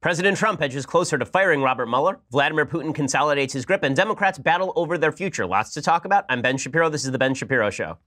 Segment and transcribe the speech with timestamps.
[0.00, 2.20] President Trump edges closer to firing Robert Mueller.
[2.30, 5.44] Vladimir Putin consolidates his grip, and Democrats battle over their future.
[5.44, 6.24] Lots to talk about.
[6.28, 6.88] I'm Ben Shapiro.
[6.88, 7.98] This is The Ben Shapiro Show.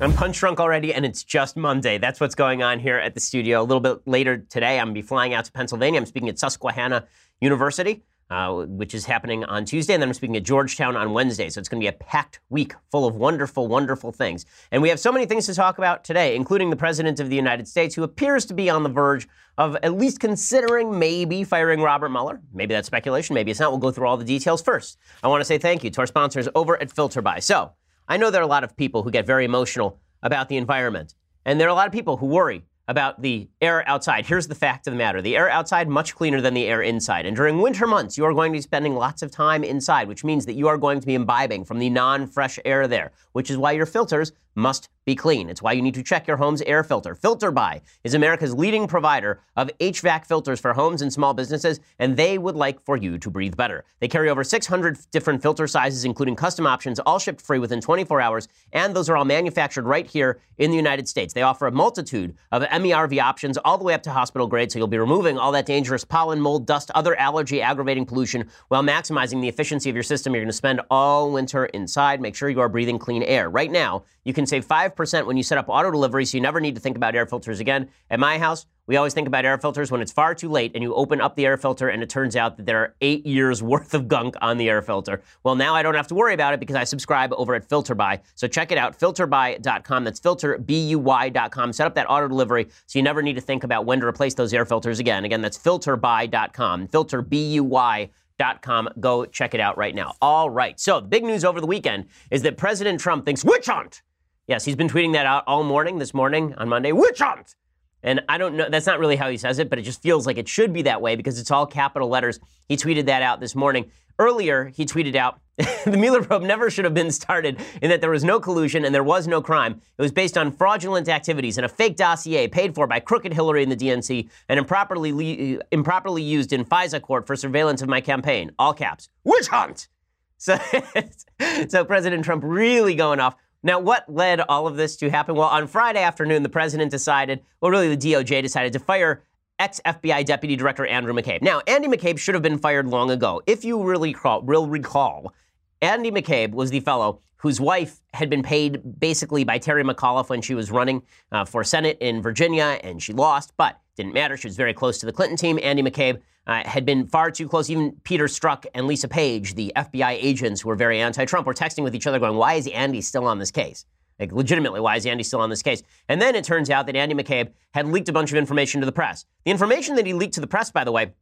[0.00, 1.98] I'm punch drunk already, and it's just Monday.
[1.98, 3.60] That's what's going on here at the studio.
[3.60, 5.98] A little bit later today, I'm going to be flying out to Pennsylvania.
[5.98, 7.08] I'm speaking at Susquehanna
[7.40, 9.94] University uh, which is happening on Tuesday.
[9.94, 11.48] And then I'm speaking at Georgetown on Wednesday.
[11.48, 14.44] So it's going to be a packed week full of wonderful, wonderful things.
[14.70, 17.36] And we have so many things to talk about today, including the President of the
[17.36, 21.80] United States, who appears to be on the verge of at least considering maybe firing
[21.80, 22.40] Robert Mueller.
[22.52, 23.34] Maybe that's speculation.
[23.34, 23.72] Maybe it's not.
[23.72, 24.98] We'll go through all the details first.
[25.22, 27.42] I want to say thank you to our sponsors over at FilterBuy.
[27.42, 27.72] So
[28.08, 31.14] I know there are a lot of people who get very emotional about the environment.
[31.44, 34.26] And there are a lot of people who worry about the air outside.
[34.26, 37.26] Here's the fact of the matter the air outside, much cleaner than the air inside.
[37.26, 40.24] And during winter months, you are going to be spending lots of time inside, which
[40.24, 43.50] means that you are going to be imbibing from the non fresh air there, which
[43.50, 45.48] is why your filters must be clean.
[45.48, 47.14] It's why you need to check your home's air filter.
[47.14, 52.36] FilterBuy is America's leading provider of HVAC filters for homes and small businesses, and they
[52.36, 53.86] would like for you to breathe better.
[54.00, 58.20] They carry over 600 different filter sizes, including custom options, all shipped free within 24
[58.20, 61.32] hours, and those are all manufactured right here in the United States.
[61.32, 64.78] They offer a multitude of MERV options all the way up to hospital grade, so
[64.78, 69.40] you'll be removing all that dangerous pollen, mold, dust, other allergy aggravating pollution while maximizing
[69.40, 70.34] the efficiency of your system.
[70.34, 72.20] You're going to spend all winter inside.
[72.20, 73.48] Make sure you are breathing clean air.
[73.48, 76.60] Right now, you can save 5% when you set up auto delivery, so you never
[76.60, 77.88] need to think about air filters again.
[78.10, 80.82] At my house, we always think about air filters when it's far too late and
[80.82, 83.62] you open up the air filter and it turns out that there are eight years
[83.62, 85.22] worth of gunk on the air filter.
[85.44, 88.20] Well, now I don't have to worry about it because I subscribe over at FilterBuy.
[88.34, 90.04] So check it out, filterbuy.com.
[90.04, 91.72] That's filterbuy.com.
[91.74, 94.32] Set up that auto delivery so you never need to think about when to replace
[94.34, 95.26] those air filters again.
[95.26, 96.88] Again, that's filterbuy.com.
[96.88, 98.88] Filterbuy.com.
[99.00, 100.14] Go check it out right now.
[100.22, 100.80] All right.
[100.80, 104.00] So the big news over the weekend is that President Trump thinks witch hunt
[104.48, 106.90] Yes, he's been tweeting that out all morning this morning on Monday.
[106.90, 107.54] Witch hunt!
[108.02, 110.26] And I don't know, that's not really how he says it, but it just feels
[110.26, 112.40] like it should be that way because it's all capital letters.
[112.66, 113.90] He tweeted that out this morning.
[114.18, 115.40] Earlier, he tweeted out
[115.84, 118.94] the Mueller probe never should have been started in that there was no collusion and
[118.94, 119.82] there was no crime.
[119.98, 123.62] It was based on fraudulent activities and a fake dossier paid for by crooked Hillary
[123.62, 128.00] and the DNC and improperly, uh, improperly used in FISA court for surveillance of my
[128.00, 128.50] campaign.
[128.58, 129.10] All caps.
[129.24, 129.88] Witch hunt!
[130.40, 130.56] So,
[131.68, 133.34] so President Trump really going off.
[133.62, 135.34] Now, what led all of this to happen?
[135.34, 139.24] Well, on Friday afternoon, the president decided, well, really, the DOJ decided to fire
[139.58, 141.42] ex FBI Deputy Director Andrew McCabe.
[141.42, 143.42] Now, Andy McCabe should have been fired long ago.
[143.46, 145.34] If you really recall, will recall,
[145.82, 150.42] Andy McCabe was the fellow whose wife had been paid basically by Terry McAuliffe when
[150.42, 151.02] she was running
[151.32, 154.36] uh, for Senate in Virginia, and she lost, but didn't matter.
[154.36, 155.58] She was very close to the Clinton team.
[155.62, 157.68] Andy McCabe uh, had been far too close.
[157.68, 161.82] Even Peter Strzok and Lisa Page, the FBI agents who were very anti-Trump, were texting
[161.82, 163.84] with each other, going, "Why is Andy still on this case?"
[164.18, 165.82] Like, legitimately, why is Andy still on this case?
[166.08, 168.86] And then it turns out that Andy McCabe had leaked a bunch of information to
[168.86, 169.26] the press.
[169.44, 171.12] The information that he leaked to the press, by the way,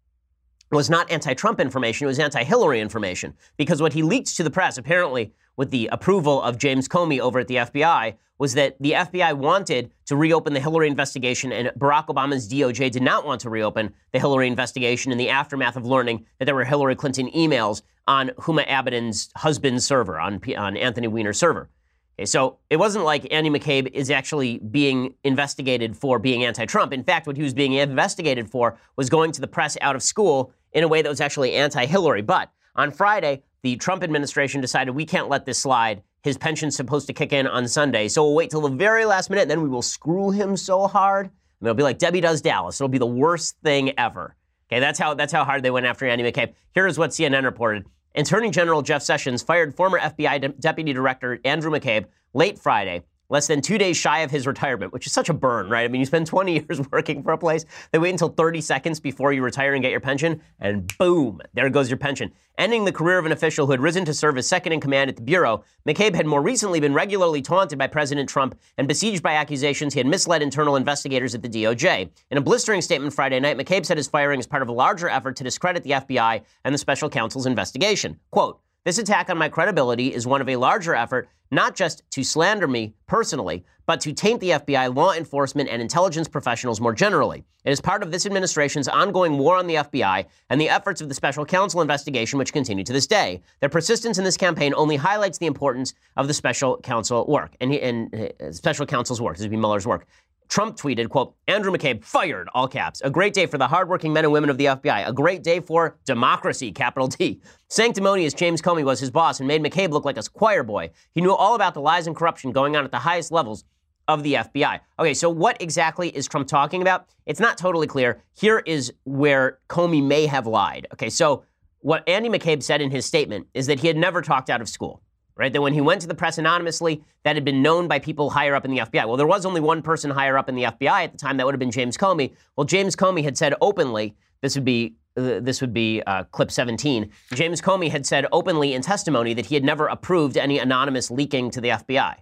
[0.71, 3.35] was not anti-Trump information; it was anti-Hillary information.
[3.57, 7.39] Because what he leaked to the press, apparently, with the approval of James Comey over
[7.39, 12.07] at the FBI, was that the FBI wanted to reopen the Hillary investigation, and Barack
[12.09, 16.27] Obama's DOJ did not want to reopen the Hillary investigation in the aftermath of learning
[16.39, 21.39] that there were Hillary Clinton emails on Huma Abedin's husband's server, on, on Anthony Weiner's
[21.39, 21.71] server.
[22.19, 26.93] Okay, so it wasn't like Andy McCabe is actually being investigated for being anti-Trump.
[26.93, 30.03] In fact, what he was being investigated for was going to the press out of
[30.03, 32.23] school in a way that was actually anti-Hillary.
[32.23, 37.09] But on Friday, the Trump administration decided we can't let this slide his pension's supposed
[37.09, 39.61] to kick in on Sunday, so we'll wait till the very last minute, and then
[39.61, 41.27] we will screw him so hard.
[41.27, 42.81] And it'll be like Debbie does Dallas.
[42.81, 44.37] It'll be the worst thing ever.
[44.69, 46.55] Okay, that's how that's how hard they went after Andy McCabe.
[46.73, 47.87] Here's what CNN reported.
[48.15, 53.47] Attorney General Jeff Sessions fired former FBI De- Deputy Director Andrew McCabe late Friday less
[53.47, 55.85] than two days shy of his retirement, which is such a burn, right?
[55.85, 59.01] I mean, you spend 20 years working for a place, they wait until 30 seconds
[59.01, 62.33] before you retire and get your pension, and boom, there goes your pension.
[62.59, 65.11] Ending the career of an official who had risen to serve as second in command
[65.11, 69.23] at the Bureau, McCabe had more recently been regularly taunted by President Trump and besieged
[69.23, 72.09] by accusations he had misled internal investigators at the DOJ.
[72.31, 75.09] In a blistering statement Friday night, McCabe said his firing is part of a larger
[75.09, 78.19] effort to discredit the FBI and the special counsel's investigation.
[78.31, 82.23] Quote, this attack on my credibility is one of a larger effort, not just to
[82.23, 87.45] slander me personally, but to taint the FBI, law enforcement, and intelligence professionals more generally.
[87.65, 91.09] It is part of this administration's ongoing war on the FBI and the efforts of
[91.09, 93.43] the special counsel investigation, which continue to this day.
[93.61, 97.73] Their persistence in this campaign only highlights the importance of the special counsel work and,
[97.75, 99.37] and uh, special counsel's work.
[99.37, 100.07] This would be Mueller's work.
[100.49, 103.01] Trump tweeted, quote, Andrew McCabe fired, all caps.
[103.03, 105.09] A great day for the hardworking men and women of the FBI.
[105.09, 107.41] A great day for democracy, capital D.
[107.69, 110.91] Sanctimonious James Comey was his boss and made McCabe look like a choir boy.
[111.13, 113.65] He knew all about the lies and corruption going on at the highest levels
[114.09, 114.81] of the FBI.
[114.99, 117.09] Okay, so what exactly is Trump talking about?
[117.27, 118.23] It's not totally clear.
[118.35, 120.87] Here is where Comey may have lied.
[120.93, 121.45] Okay, so
[121.81, 124.69] what Andy McCabe said in his statement is that he had never talked out of
[124.69, 125.03] school,
[125.37, 125.53] right?
[125.53, 128.55] That when he went to the press anonymously, that had been known by people higher
[128.55, 129.07] up in the FBI.
[129.07, 131.37] Well, there was only one person higher up in the FBI at the time.
[131.37, 132.35] That would have been James Comey.
[132.57, 136.51] Well, James Comey had said openly, this would be uh, this would be uh, clip
[136.51, 137.11] 17.
[137.33, 141.51] James Comey had said openly in testimony that he had never approved any anonymous leaking
[141.53, 142.17] to the FBI.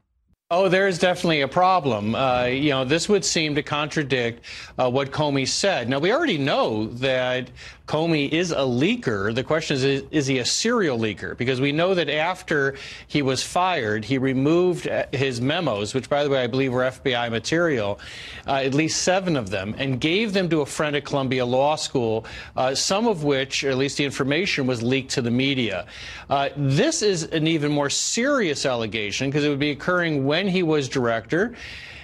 [0.50, 2.14] Oh, there's definitely a problem.
[2.14, 4.44] Uh, you know, this would seem to contradict
[4.78, 5.88] uh, what Comey said.
[5.88, 7.50] Now, we already know that
[7.86, 9.34] Comey is a leaker.
[9.34, 11.36] The question is, is he a serial leaker?
[11.36, 12.76] Because we know that after
[13.06, 16.84] he was fired, he removed uh, his memos, which, by the way, I believe were
[16.84, 18.00] FBI material,
[18.46, 21.76] uh, at least seven of them, and gave them to a friend at Columbia Law
[21.76, 22.24] School,
[22.56, 25.86] uh, some of which, or at least the information, was leaked to the media.
[26.30, 30.62] Uh, this is an even more serious allegation because it would be occurring when he
[30.62, 31.54] was director.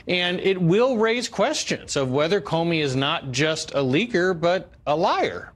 [0.06, 4.96] And it will raise questions of whether Comey is not just a leaker, but a
[4.96, 5.52] liar.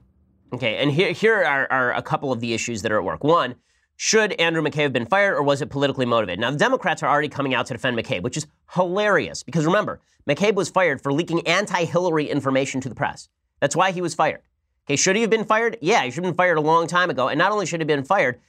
[0.53, 3.23] Okay, and here, here are, are a couple of the issues that are at work.
[3.23, 3.55] One,
[3.97, 6.39] should Andrew McCabe have been fired or was it politically motivated?
[6.39, 10.01] Now, the Democrats are already coming out to defend McCabe, which is hilarious because remember,
[10.27, 13.29] McCabe was fired for leaking anti Hillary information to the press.
[13.59, 14.41] That's why he was fired.
[14.87, 15.77] Okay, should he have been fired?
[15.81, 17.27] Yeah, he should have been fired a long time ago.
[17.29, 18.39] And not only should he have been fired,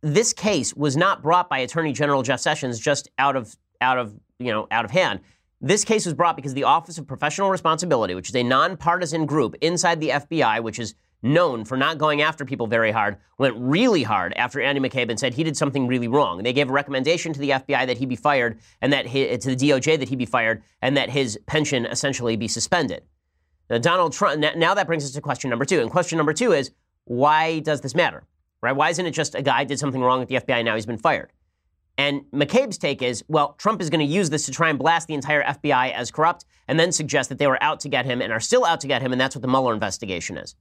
[0.00, 4.14] this case was not brought by Attorney General Jeff Sessions just out of out of
[4.38, 5.20] you know out of hand.
[5.60, 9.56] This case was brought because the Office of Professional Responsibility, which is a nonpartisan group
[9.60, 14.02] inside the FBI, which is known for not going after people very hard, went really
[14.02, 16.42] hard after Andy McCabe and said he did something really wrong.
[16.42, 19.54] They gave a recommendation to the FBI that he be fired and that he, to
[19.54, 23.02] the DOJ that he be fired and that his pension essentially be suspended.
[23.70, 24.40] Now, Donald Trump.
[24.56, 26.70] Now that brings us to question number two, and question number two is
[27.04, 28.24] why does this matter?
[28.62, 28.74] Right?
[28.74, 30.98] Why isn't it just a guy did something wrong at the FBI now he's been
[30.98, 31.32] fired?
[31.98, 35.08] And McCabe's take is, well, Trump is going to use this to try and blast
[35.08, 38.22] the entire FBI as corrupt and then suggest that they were out to get him
[38.22, 40.54] and are still out to get him, and that's what the Mueller investigation is.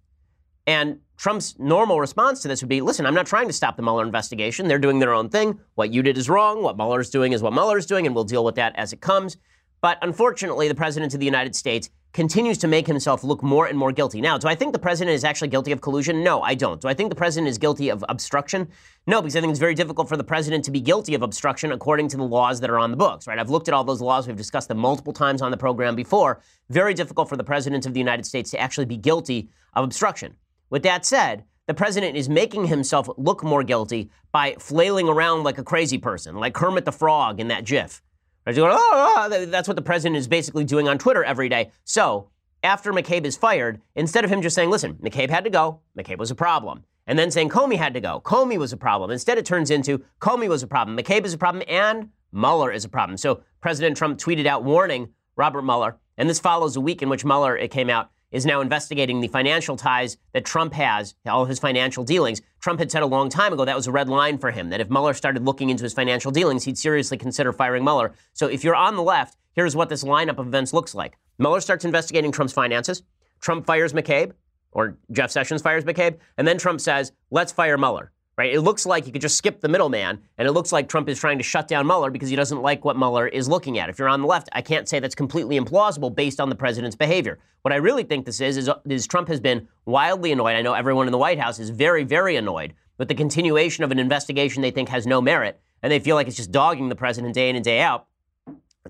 [0.68, 3.82] And Trump's normal response to this would be listen, I'm not trying to stop the
[3.82, 4.68] Mueller investigation.
[4.68, 5.60] They're doing their own thing.
[5.76, 6.62] What you did is wrong.
[6.62, 9.38] What Mueller's doing is what Mueller's doing, and we'll deal with that as it comes.
[9.82, 13.78] But unfortunately, the President of the United States continues to make himself look more and
[13.78, 14.20] more guilty.
[14.22, 16.24] Now, do I think the president is actually guilty of collusion?
[16.24, 16.82] No, I don't.
[16.82, 18.70] Do I think the president is guilty of obstruction?
[19.06, 21.72] No, because I think it's very difficult for the president to be guilty of obstruction
[21.72, 23.38] according to the laws that are on the books, right?
[23.38, 24.26] I've looked at all those laws.
[24.26, 26.42] We've discussed them multiple times on the program before.
[26.70, 30.34] Very difficult for the president of the United States to actually be guilty of obstruction.
[30.70, 35.58] With that said, the president is making himself look more guilty by flailing around like
[35.58, 38.02] a crazy person, like Kermit the Frog in that GIF.
[38.46, 41.72] Going, oh, that's what the president is basically doing on Twitter every day.
[41.84, 42.30] So
[42.64, 46.18] after McCabe is fired, instead of him just saying, listen, McCabe had to go, McCabe
[46.18, 49.38] was a problem, and then saying Comey had to go, Comey was a problem, instead
[49.38, 52.90] it turns into Comey was a problem, McCabe is a problem, and Mueller is a
[52.90, 53.18] problem.
[53.18, 57.26] So President Trump tweeted out warning Robert Mueller, and this follows a week in which
[57.26, 61.60] Mueller, it came out, is now investigating the financial ties that Trump has, all his
[61.60, 62.42] financial dealings.
[62.60, 64.82] Trump had said a long time ago that was a red line for him, that
[64.82, 68.14] if Mueller started looking into his financial dealings, he'd seriously consider firing Mueller.
[68.34, 71.18] So if you're on the left, here's what this lineup of events looks like.
[71.40, 73.04] Mueller starts investigating Trump's finances.
[73.40, 74.34] Trump fires McCabe,
[74.72, 78.54] or Jeff Sessions fires McCabe, and then Trump says, let's fire Mueller right?
[78.54, 81.20] It looks like you could just skip the middleman, and it looks like Trump is
[81.20, 83.90] trying to shut down Mueller because he doesn't like what Mueller is looking at.
[83.90, 86.96] If you're on the left, I can't say that's completely implausible based on the president's
[86.96, 87.40] behavior.
[87.64, 90.56] What I really think this is, is, is Trump has been wildly annoyed.
[90.56, 93.92] I know everyone in the White House is very, very annoyed with the continuation of
[93.92, 96.96] an investigation they think has no merit, and they feel like it's just dogging the
[96.96, 98.08] president day in and day out.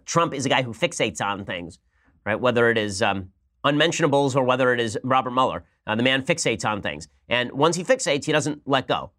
[0.05, 1.79] Trump is a guy who fixates on things,
[2.25, 2.39] right?
[2.39, 3.29] Whether it is um,
[3.63, 5.63] unmentionables or whether it is Robert Mueller.
[5.85, 7.07] Uh, the man fixates on things.
[7.29, 9.11] And once he fixates, he doesn't let go.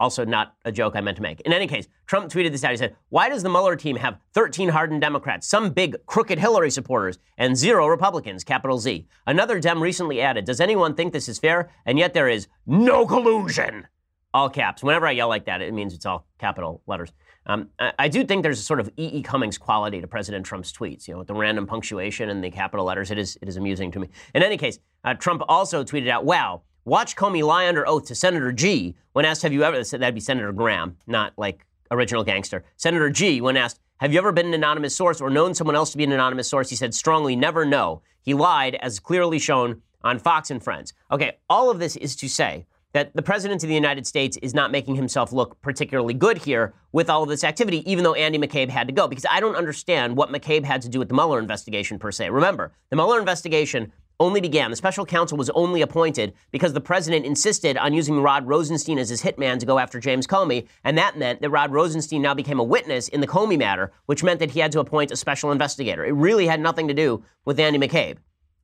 [0.00, 1.42] Also, not a joke I meant to make.
[1.42, 2.70] In any case, Trump tweeted this out.
[2.70, 6.70] He said, Why does the Mueller team have 13 hardened Democrats, some big crooked Hillary
[6.70, 9.06] supporters, and zero Republicans, capital Z?
[9.26, 11.70] Another Dem recently added, Does anyone think this is fair?
[11.84, 13.86] And yet there is no collusion.
[14.32, 14.82] All caps.
[14.82, 17.12] Whenever I yell like that, it means it's all capital letters.
[17.46, 19.18] Um, I, I, do think there's a sort of E.
[19.18, 19.22] E.
[19.22, 22.86] Cummings quality to President Trump's tweets, you know, with the random punctuation and the capital
[22.86, 23.10] letters.
[23.10, 24.08] It is, it is amusing to me.
[24.34, 28.14] In any case, uh, Trump also tweeted out, Wow, Watch Comey lie under oath to
[28.14, 32.64] Senator G when asked, Have you ever, that'd be Senator Graham, not like original gangster.
[32.76, 35.90] Senator G, when asked, Have you ever been an anonymous source or known someone else
[35.90, 36.70] to be an anonymous source?
[36.70, 38.02] He said strongly, Never no.
[38.22, 40.94] He lied, as clearly shown on Fox and Friends.
[41.10, 44.52] Okay, all of this is to say that the President of the United States is
[44.52, 48.38] not making himself look particularly good here with all of this activity, even though Andy
[48.38, 51.14] McCabe had to go, because I don't understand what McCabe had to do with the
[51.14, 52.30] Mueller investigation per se.
[52.30, 54.70] Remember, the Mueller investigation only began.
[54.70, 59.08] The special counsel was only appointed because the president insisted on using Rod Rosenstein as
[59.08, 62.60] his hitman to go after James Comey, and that meant that Rod Rosenstein now became
[62.60, 65.50] a witness in the Comey matter, which meant that he had to appoint a special
[65.50, 66.04] investigator.
[66.04, 68.18] It really had nothing to do with Andy McCabe.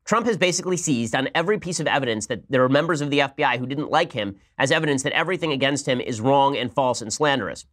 [0.05, 3.19] Trump has basically seized on every piece of evidence that there are members of the
[3.19, 7.03] FBI who didn't like him as evidence that everything against him is wrong and false
[7.03, 7.67] and slanderous.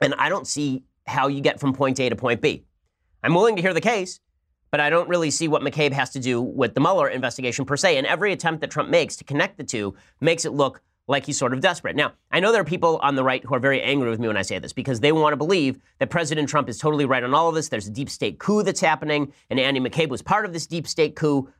[0.00, 2.64] And I don't see how you get from point A to point B.
[3.22, 4.18] I'm willing to hear the case,
[4.72, 7.76] but I don't really see what McCabe has to do with the Mueller investigation per
[7.76, 7.98] se.
[7.98, 11.36] And every attempt that Trump makes to connect the two makes it look like he's
[11.36, 11.94] sort of desperate.
[11.94, 14.28] Now, I know there are people on the right who are very angry with me
[14.28, 17.22] when I say this because they want to believe that President Trump is totally right
[17.22, 17.68] on all of this.
[17.68, 20.86] There's a deep state coup that's happening, and Andy McCabe was part of this deep
[20.86, 21.52] state coup.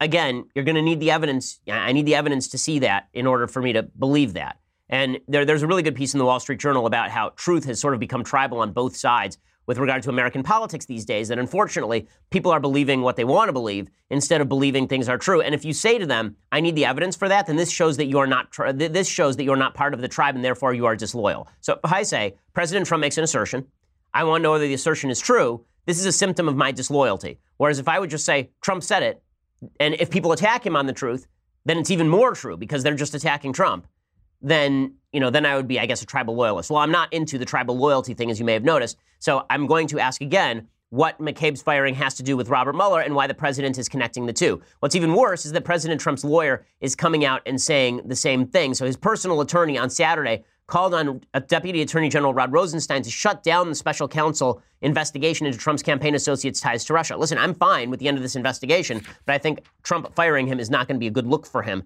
[0.00, 1.60] Again, you're going to need the evidence.
[1.68, 4.58] I need the evidence to see that in order for me to believe that.
[4.88, 7.64] And there, there's a really good piece in the Wall Street Journal about how truth
[7.64, 11.28] has sort of become tribal on both sides with regard to American politics these days
[11.28, 15.18] that unfortunately people are believing what they want to believe instead of believing things are
[15.18, 15.40] true.
[15.40, 17.96] And if you say to them, "I need the evidence for that," then this shows
[17.96, 20.44] that you are not tri- this shows that you're not part of the tribe and
[20.44, 21.48] therefore you are disloyal.
[21.60, 23.66] So I say President Trump makes an assertion,
[24.12, 25.64] I want to know whether the assertion is true.
[25.86, 27.38] This is a symptom of my disloyalty.
[27.56, 29.22] Whereas if I would just say Trump said it,
[29.80, 31.26] and if people attack him on the truth,
[31.64, 33.86] then it's even more true because they're just attacking Trump
[34.44, 36.70] then you know then I would be, I guess, a tribal loyalist.
[36.70, 38.96] Well, I'm not into the tribal loyalty thing, as you may have noticed.
[39.18, 43.00] So I'm going to ask again what McCabe's firing has to do with Robert Mueller
[43.00, 44.62] and why the president is connecting the two.
[44.78, 48.46] What's even worse is that President Trump's lawyer is coming out and saying the same
[48.46, 48.74] thing.
[48.74, 53.10] So his personal attorney on Saturday called on uh, Deputy Attorney General Rod Rosenstein to
[53.10, 57.16] shut down the special counsel investigation into Trump's campaign associates' ties to Russia.
[57.16, 60.60] Listen, I'm fine with the end of this investigation, but I think Trump firing him
[60.60, 61.82] is not going to be a good look for him.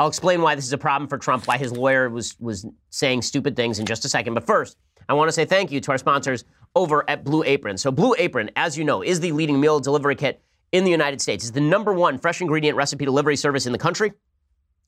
[0.00, 3.20] I'll explain why this is a problem for Trump, why his lawyer was, was saying
[3.20, 4.32] stupid things in just a second.
[4.32, 4.78] But first,
[5.10, 7.76] I want to say thank you to our sponsors over at Blue Apron.
[7.76, 10.40] So, Blue Apron, as you know, is the leading meal delivery kit
[10.72, 11.44] in the United States.
[11.44, 14.12] It's the number one fresh ingredient recipe delivery service in the country.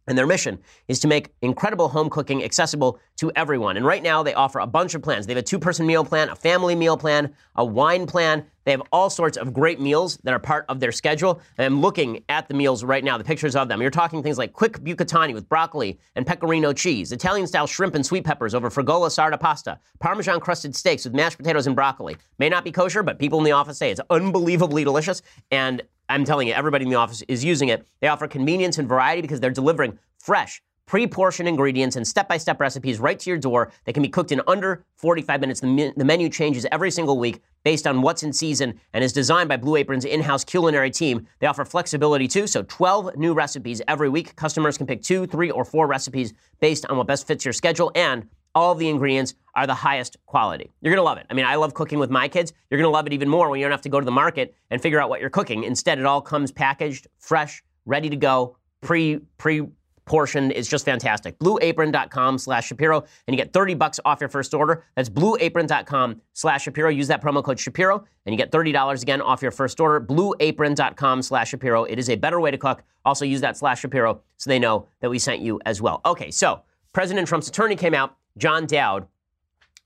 [0.07, 3.77] And their mission is to make incredible home cooking accessible to everyone.
[3.77, 5.27] And right now, they offer a bunch of plans.
[5.27, 8.45] They have a two person meal plan, a family meal plan, a wine plan.
[8.65, 11.41] They have all sorts of great meals that are part of their schedule.
[11.59, 13.81] And I'm looking at the meals right now, the pictures of them.
[13.81, 18.07] You're talking things like quick bucatini with broccoli and pecorino cheese, Italian style shrimp and
[18.07, 22.17] sweet peppers over fregola sarda pasta, Parmesan crusted steaks with mashed potatoes and broccoli.
[22.39, 25.23] May not be kosher, but people in the office say it's unbelievably delicious.
[25.51, 27.87] And I'm telling you, everybody in the office is using it.
[28.01, 32.37] They offer convenience and variety because they're delivering fresh, pre portioned ingredients and step by
[32.37, 35.61] step recipes right to your door that can be cooked in under 45 minutes.
[35.61, 39.49] The, the, menu changes every single week based on what's in season and is designed
[39.49, 41.27] by Blue Apron's in house culinary team.
[41.39, 44.37] They offer flexibility too, so 12 new recipes every week.
[44.37, 47.93] Customers can pick two, three, or four recipes based on what best fits your schedule.
[47.95, 50.71] And all of the ingredients are the highest quality.
[50.81, 51.27] You're gonna love it.
[51.31, 52.53] I mean, I love cooking with my kids.
[52.71, 54.55] You're gonna love it even more when you don't have to go to the market
[54.71, 55.65] and figure out what you're cooking.
[55.65, 59.67] Instead, it all comes packaged, fresh, ready to go, pre pre
[60.05, 60.53] portioned.
[60.53, 61.39] It's just fantastic.
[61.39, 64.85] Blueapron.com slash Shapiro, and you get 30 bucks off your first order.
[64.97, 66.91] That's blueapron.com slash Shapiro.
[66.91, 70.05] Use that promo code Shapiro, and you get $30 again off your first order.
[70.05, 71.85] Blueapron.com slash Shapiro.
[71.85, 72.83] It is a better way to cook.
[73.05, 76.01] Also, use that slash Shapiro so they know that we sent you as well.
[76.05, 79.07] Okay, so President Trump's attorney came out John Dowd,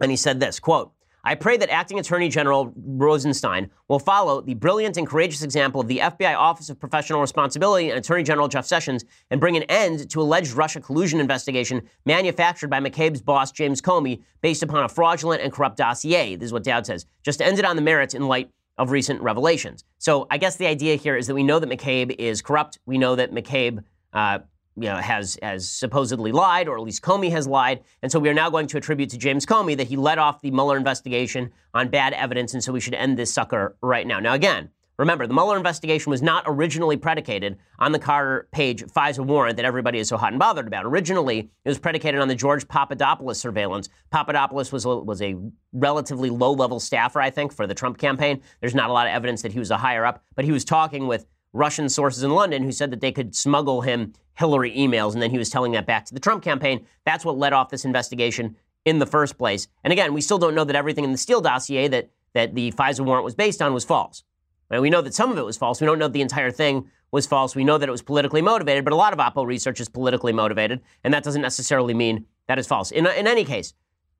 [0.00, 0.92] and he said this quote,
[1.26, 5.88] I pray that Acting Attorney General Rosenstein will follow the brilliant and courageous example of
[5.88, 10.08] the FBI Office of Professional Responsibility and Attorney General Jeff Sessions and bring an end
[10.10, 15.42] to alleged Russia collusion investigation manufactured by McCabe's boss, James Comey, based upon a fraudulent
[15.42, 16.36] and corrupt dossier.
[16.36, 17.06] This is what Dowd says.
[17.24, 18.48] Just end it on the merits in light
[18.78, 19.82] of recent revelations.
[19.98, 22.78] So I guess the idea here is that we know that McCabe is corrupt.
[22.86, 24.38] We know that McCabe uh,
[24.76, 27.82] you know, has, has supposedly lied, or at least Comey has lied.
[28.02, 30.42] And so we are now going to attribute to James Comey that he led off
[30.42, 34.20] the Mueller investigation on bad evidence, and so we should end this sucker right now.
[34.20, 39.24] Now, again, remember, the Mueller investigation was not originally predicated on the Carter Page FISA
[39.24, 40.84] warrant that everybody is so hot and bothered about.
[40.84, 43.88] Originally, it was predicated on the George Papadopoulos surveillance.
[44.10, 45.36] Papadopoulos was a, was a
[45.72, 48.42] relatively low level staffer, I think, for the Trump campaign.
[48.60, 50.64] There's not a lot of evidence that he was a higher up, but he was
[50.64, 55.14] talking with Russian sources in London who said that they could smuggle him Hillary emails,
[55.14, 56.86] and then he was telling that back to the Trump campaign.
[57.04, 59.66] That's what led off this investigation in the first place.
[59.82, 62.70] And again, we still don't know that everything in the Steele dossier that, that the
[62.72, 64.22] FISA warrant was based on was false.
[64.70, 64.80] Right?
[64.80, 65.80] We know that some of it was false.
[65.80, 67.56] We don't know that the entire thing was false.
[67.56, 70.32] We know that it was politically motivated, but a lot of Oppo research is politically
[70.32, 72.90] motivated, and that doesn't necessarily mean that is false.
[72.90, 73.74] In, in any case,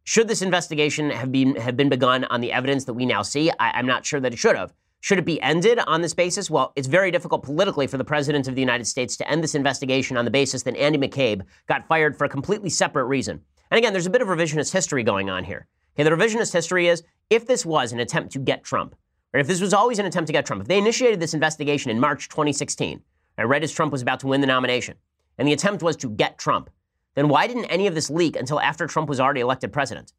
[0.05, 3.51] should this investigation have been, have been begun on the evidence that we now see?
[3.51, 4.73] I, I'm not sure that it should have.
[5.01, 6.51] Should it be ended on this basis?
[6.51, 9.55] Well, it's very difficult politically for the President of the United States to end this
[9.55, 13.41] investigation on the basis that Andy McCabe got fired for a completely separate reason.
[13.71, 15.67] And again, there's a bit of revisionist history going on here.
[15.95, 18.95] Okay, the revisionist history is if this was an attempt to get Trump,
[19.33, 21.91] or if this was always an attempt to get Trump, if they initiated this investigation
[21.91, 23.01] in March 2016,
[23.39, 24.97] right as Trump was about to win the nomination.
[25.39, 26.71] And the attempt was to get Trump.
[27.15, 30.13] Then why didn't any of this leak until after Trump was already elected president?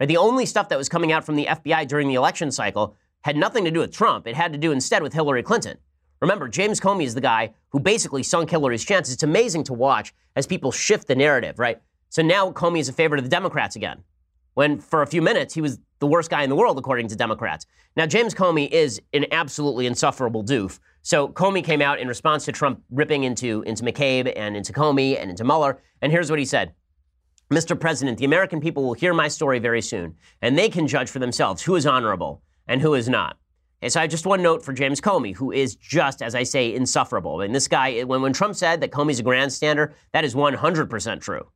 [0.00, 0.06] Right?
[0.06, 3.36] The only stuff that was coming out from the FBI during the election cycle had
[3.36, 4.26] nothing to do with Trump.
[4.26, 5.78] It had to do instead with Hillary Clinton.
[6.20, 9.14] Remember, James Comey is the guy who basically sunk Hillary's chances.
[9.14, 11.80] It's amazing to watch as people shift the narrative, right?
[12.10, 14.04] So now Comey is a favorite of the Democrats again,
[14.54, 17.16] when for a few minutes he was the worst guy in the world, according to
[17.16, 17.66] Democrats.
[17.96, 20.80] Now, James Comey is an absolutely insufferable doof.
[21.02, 25.20] So Comey came out in response to Trump ripping into, into McCabe and into Comey
[25.20, 25.80] and into Mueller.
[26.00, 26.74] And here's what he said
[27.52, 27.78] Mr.
[27.78, 31.18] President, the American people will hear my story very soon, and they can judge for
[31.18, 33.36] themselves who is honorable and who is not.
[33.82, 36.44] Okay, so I have just one note for James Comey, who is just, as I
[36.44, 37.40] say, insufferable.
[37.40, 41.48] And this guy, when, when Trump said that Comey's a grandstander, that is 100% true.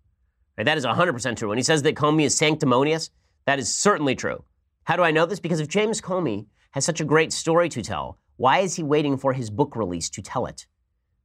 [0.59, 0.65] Right?
[0.65, 1.49] That is 100% true.
[1.49, 3.11] When he says that Comey is sanctimonious,
[3.45, 4.43] that is certainly true.
[4.85, 5.41] How do I know this?
[5.41, 9.17] Because if James Comey has such a great story to tell, why is he waiting
[9.17, 10.67] for his book release to tell it?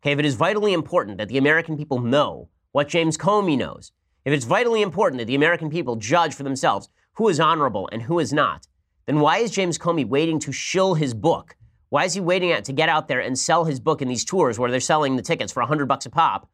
[0.02, 3.92] Okay, if it is vitally important that the American people know what James Comey knows,
[4.24, 8.04] if it's vitally important that the American people judge for themselves who is honorable and
[8.04, 8.68] who is not,
[9.06, 11.56] then why is James Comey waiting to shill his book?
[11.90, 14.58] Why is he waiting to get out there and sell his book in these tours
[14.58, 16.50] where they're selling the tickets for 100 bucks a pop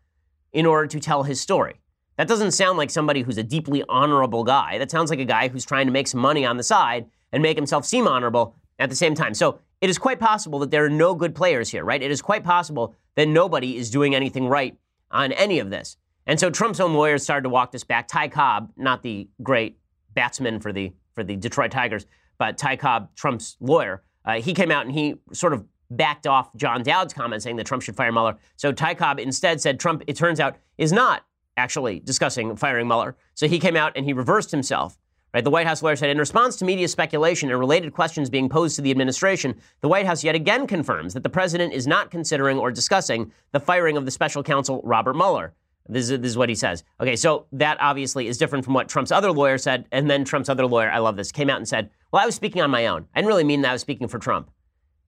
[0.52, 1.80] in order to tell his story?
[2.18, 4.80] That doesn't sound like somebody who's a deeply honorable guy.
[4.80, 7.44] That sounds like a guy who's trying to make some money on the side and
[7.44, 9.36] make himself seem honorable at the same time.
[9.36, 12.02] So it is quite possible that there are no good players here, right?
[12.02, 14.76] It is quite possible that nobody is doing anything right
[15.12, 15.98] on any of this.
[16.26, 18.08] And so Trump's own lawyers started to walk this back.
[18.08, 19.78] Ty Cobb, not the great
[20.14, 22.06] batsman for the for the Detroit Tigers,
[22.38, 26.56] but Ty Cobb, Trump's lawyer, uh, he came out and he sort of backed off
[26.56, 28.38] John Dowd's comment saying that Trump should fire Mueller.
[28.56, 33.16] So Ty Cobb instead said Trump, it turns out, is not actually discussing firing Mueller.
[33.34, 35.00] So he came out and he reversed himself.
[35.34, 35.44] Right?
[35.44, 38.76] The White House lawyer said, in response to media speculation and related questions being posed
[38.76, 42.60] to the administration, the White House yet again confirms that the president is not considering
[42.60, 45.56] or discussing the firing of the special counsel Robert Mueller.
[45.90, 46.84] This is, this is what he says.
[47.00, 49.86] Okay, so that obviously is different from what Trump's other lawyer said.
[49.92, 52.36] And then Trump's other lawyer, I love this, came out and said, Well, I was
[52.36, 53.08] speaking on my own.
[53.14, 54.50] I didn't really mean that I was speaking for Trump.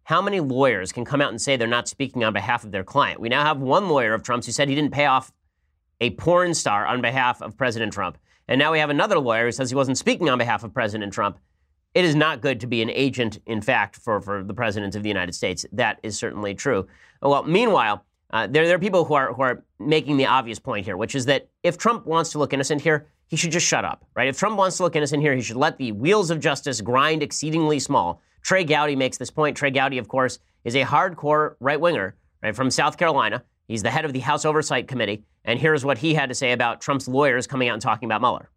[0.03, 2.83] How many lawyers can come out and say they're not speaking on behalf of their
[2.83, 3.19] client?
[3.19, 5.31] We now have one lawyer of Trump's who said he didn't pay off
[6.01, 8.18] a porn star on behalf of President Trump.
[8.48, 11.13] And now we have another lawyer who says he wasn't speaking on behalf of President
[11.13, 11.37] Trump.
[11.94, 15.03] It is not good to be an agent, in fact, for, for the President of
[15.03, 15.65] the United States.
[15.72, 16.87] That is certainly true.
[17.22, 20.85] Well, meanwhile, uh, there, there are people who are, who are making the obvious point
[20.85, 23.85] here, which is that if Trump wants to look innocent here, he should just shut
[23.85, 24.27] up, right?
[24.27, 27.24] If Trump wants to look innocent here, he should let the wheels of justice grind
[27.24, 28.22] exceedingly small.
[28.42, 29.57] Trey Gowdy makes this point.
[29.57, 33.44] Trey Gowdy, of course, is a hardcore right winger, right, from South Carolina.
[33.68, 35.24] He's the head of the House Oversight Committee.
[35.46, 38.22] And here's what he had to say about Trump's lawyers coming out and talking about
[38.22, 38.50] Mueller.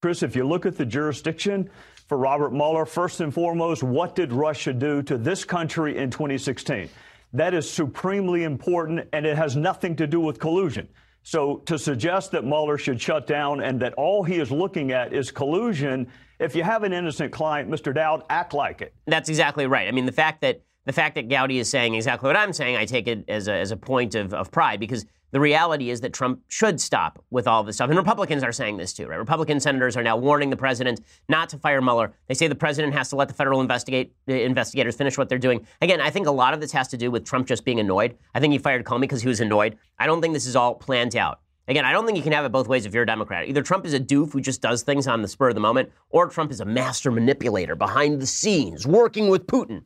[0.00, 1.68] Chris, if you look at the jurisdiction
[2.06, 6.88] for Robert Mueller, first and foremost, what did Russia do to this country in 2016?
[7.32, 10.88] That is supremely important, and it has nothing to do with collusion.
[11.22, 15.12] So to suggest that Mueller should shut down and that all he is looking at
[15.12, 16.08] is collusion,
[16.40, 17.94] if you have an innocent client, Mr.
[17.94, 18.92] Dowd, act like it.
[19.06, 19.86] That's exactly right.
[19.86, 22.76] I mean, the fact that the fact that Gowdy is saying exactly what I'm saying,
[22.76, 26.00] I take it as a, as a point of, of pride because the reality is
[26.02, 27.88] that Trump should stop with all this stuff.
[27.88, 29.18] And Republicans are saying this too, right?
[29.18, 32.14] Republican senators are now warning the president not to fire Mueller.
[32.28, 35.66] They say the president has to let the federal investigate, investigators finish what they're doing.
[35.80, 38.16] Again, I think a lot of this has to do with Trump just being annoyed.
[38.34, 39.76] I think he fired Comey because he was annoyed.
[39.98, 41.40] I don't think this is all planned out.
[41.68, 43.48] Again, I don't think you can have it both ways if you're a Democrat.
[43.48, 45.92] Either Trump is a doof who just does things on the spur of the moment,
[46.10, 49.84] or Trump is a master manipulator behind the scenes, working with Putin.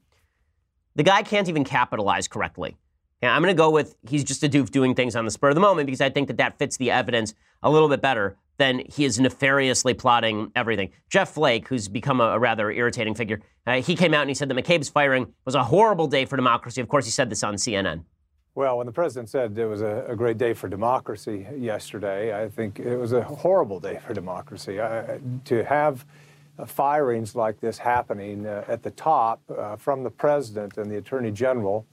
[0.94, 2.78] The guy can't even capitalize correctly.
[3.22, 5.48] Yeah, I'm going to go with he's just a doof doing things on the spur
[5.48, 8.36] of the moment because I think that that fits the evidence a little bit better
[8.58, 10.90] than he is nefariously plotting everything.
[11.08, 14.34] Jeff Flake, who's become a, a rather irritating figure, uh, he came out and he
[14.34, 16.80] said that McCabe's firing was a horrible day for democracy.
[16.80, 18.04] Of course, he said this on CNN.
[18.54, 22.48] Well, when the president said it was a, a great day for democracy yesterday, I
[22.48, 24.80] think it was a horrible day for democracy.
[24.80, 26.06] Uh, to have
[26.58, 30.96] uh, firings like this happening uh, at the top uh, from the president and the
[30.96, 31.86] attorney general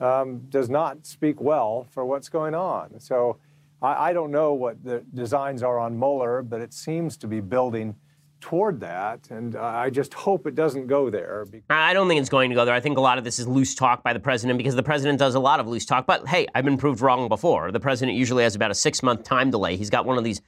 [0.00, 3.00] um, does not speak well for what's going on.
[3.00, 3.38] So
[3.82, 7.40] I, I, don't know what the designs are on Mueller, but it seems to be
[7.40, 7.96] building
[8.40, 9.28] toward that.
[9.30, 11.44] And I just hope it doesn't go there.
[11.70, 12.74] I don't think it's going to go there.
[12.74, 15.18] I think a lot of this is loose talk by the president because the president
[15.18, 16.06] does a lot of loose talk.
[16.06, 17.72] But hey, I've been proved wrong before.
[17.72, 19.76] The president usually has about a six month time delay.
[19.76, 20.40] He's got one of these.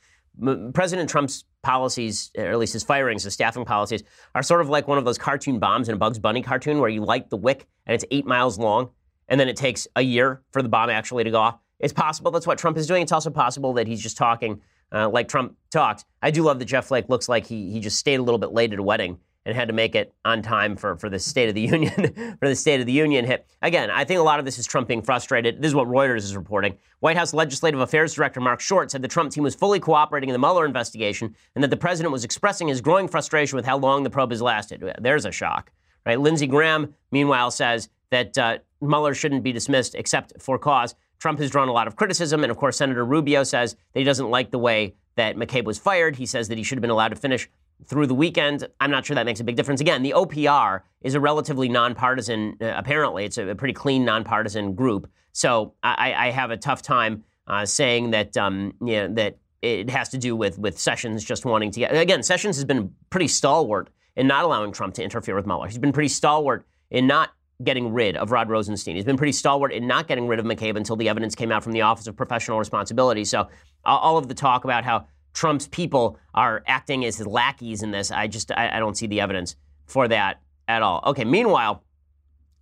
[0.72, 4.86] President Trump's policies, or at least his firings, his staffing policies, are sort of like
[4.86, 7.66] one of those cartoon bombs in a Bugs Bunny cartoon where you light the wick
[7.84, 8.90] and it's eight miles long
[9.30, 11.58] and then it takes a year for the bomb actually to go off.
[11.78, 13.02] It's possible that's what Trump is doing.
[13.02, 14.60] It's also possible that he's just talking
[14.92, 16.04] uh, like Trump talked.
[16.20, 18.52] I do love that Jeff Flake looks like he, he just stayed a little bit
[18.52, 21.48] late at a wedding and had to make it on time for, for the State
[21.48, 23.46] of the Union for the State of the Union hit.
[23.62, 25.62] Again, I think a lot of this is Trump being frustrated.
[25.62, 26.76] This is what Reuters is reporting.
[26.98, 30.32] White House Legislative Affairs Director Mark Short said the Trump team was fully cooperating in
[30.32, 34.02] the Mueller investigation and that the president was expressing his growing frustration with how long
[34.02, 34.84] the probe has lasted.
[35.00, 35.72] There's a shock,
[36.04, 36.20] right?
[36.20, 40.94] Lindsey Graham, meanwhile, says that uh, Mueller shouldn't be dismissed except for cause.
[41.18, 44.04] Trump has drawn a lot of criticism, and of course, Senator Rubio says that he
[44.04, 46.16] doesn't like the way that McCabe was fired.
[46.16, 47.48] He says that he should have been allowed to finish
[47.84, 48.66] through the weekend.
[48.80, 49.80] I'm not sure that makes a big difference.
[49.80, 54.74] Again, the OPR is a relatively nonpartisan, uh, apparently, it's a, a, pretty clean nonpartisan
[54.74, 55.10] group.
[55.32, 59.90] So I, I have a tough time uh, saying that, um, you know, that it
[59.90, 61.94] has to do with, with Sessions just wanting to get.
[61.94, 65.66] Again, Sessions has been pretty stalwart in not allowing Trump to interfere with Mueller.
[65.66, 67.30] He's been pretty stalwart in not
[67.62, 68.96] getting rid of Rod Rosenstein.
[68.96, 71.62] He's been pretty stalwart in not getting rid of McCabe until the evidence came out
[71.62, 73.24] from the Office of Professional Responsibility.
[73.24, 73.48] So
[73.84, 78.10] all of the talk about how Trump's people are acting as his lackeys in this.
[78.10, 81.02] I just I, I don't see the evidence for that at all.
[81.06, 81.24] Okay.
[81.24, 81.84] Meanwhile,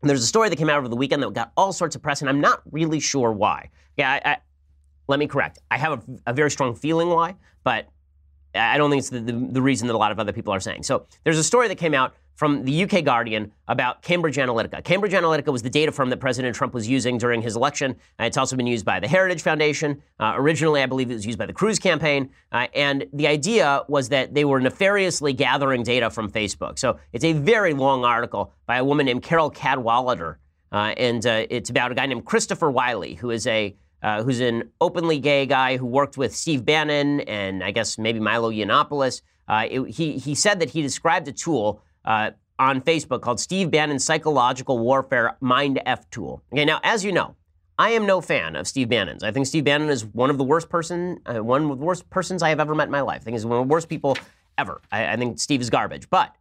[0.02, 2.20] there's a story that came out over the weekend that got all sorts of press,
[2.20, 3.70] and I'm not really sure why.
[3.96, 4.36] Yeah, I, I,
[5.08, 5.58] let me correct.
[5.70, 7.34] I have a, a, very strong feeling why,
[7.64, 7.88] but
[8.54, 10.60] I don't think it's the, the, the reason that a lot of other people are
[10.60, 10.84] saying.
[10.84, 14.82] So there's a story that came out from the UK Guardian about Cambridge Analytica.
[14.84, 17.96] Cambridge Analytica was the data firm that President Trump was using during his election.
[18.18, 20.00] Uh, it's also been used by the Heritage Foundation.
[20.20, 22.30] Uh, originally, I believe it was used by the Cruz campaign.
[22.52, 26.78] Uh, and the idea was that they were nefariously gathering data from Facebook.
[26.78, 30.36] So it's a very long article by a woman named Carole Cadwalladr.
[30.70, 34.38] Uh, and uh, it's about a guy named Christopher Wylie, who is a uh, who's
[34.38, 39.22] an openly gay guy who worked with Steve Bannon and I guess maybe Milo Yiannopoulos.
[39.50, 43.98] It, he, he said that he described a tool uh, on Facebook called Steve Bannon
[43.98, 46.42] Psychological Warfare Mind F Tool.
[46.52, 47.36] Okay, now as you know,
[47.78, 49.22] I am no fan of Steve Bannon's.
[49.22, 52.10] I think Steve Bannon is one of the worst person, uh, one of the worst
[52.10, 53.20] persons I have ever met in my life.
[53.22, 54.16] I think he's one of the worst people
[54.56, 54.80] ever.
[54.90, 56.10] I, I think Steve is garbage.
[56.10, 56.34] But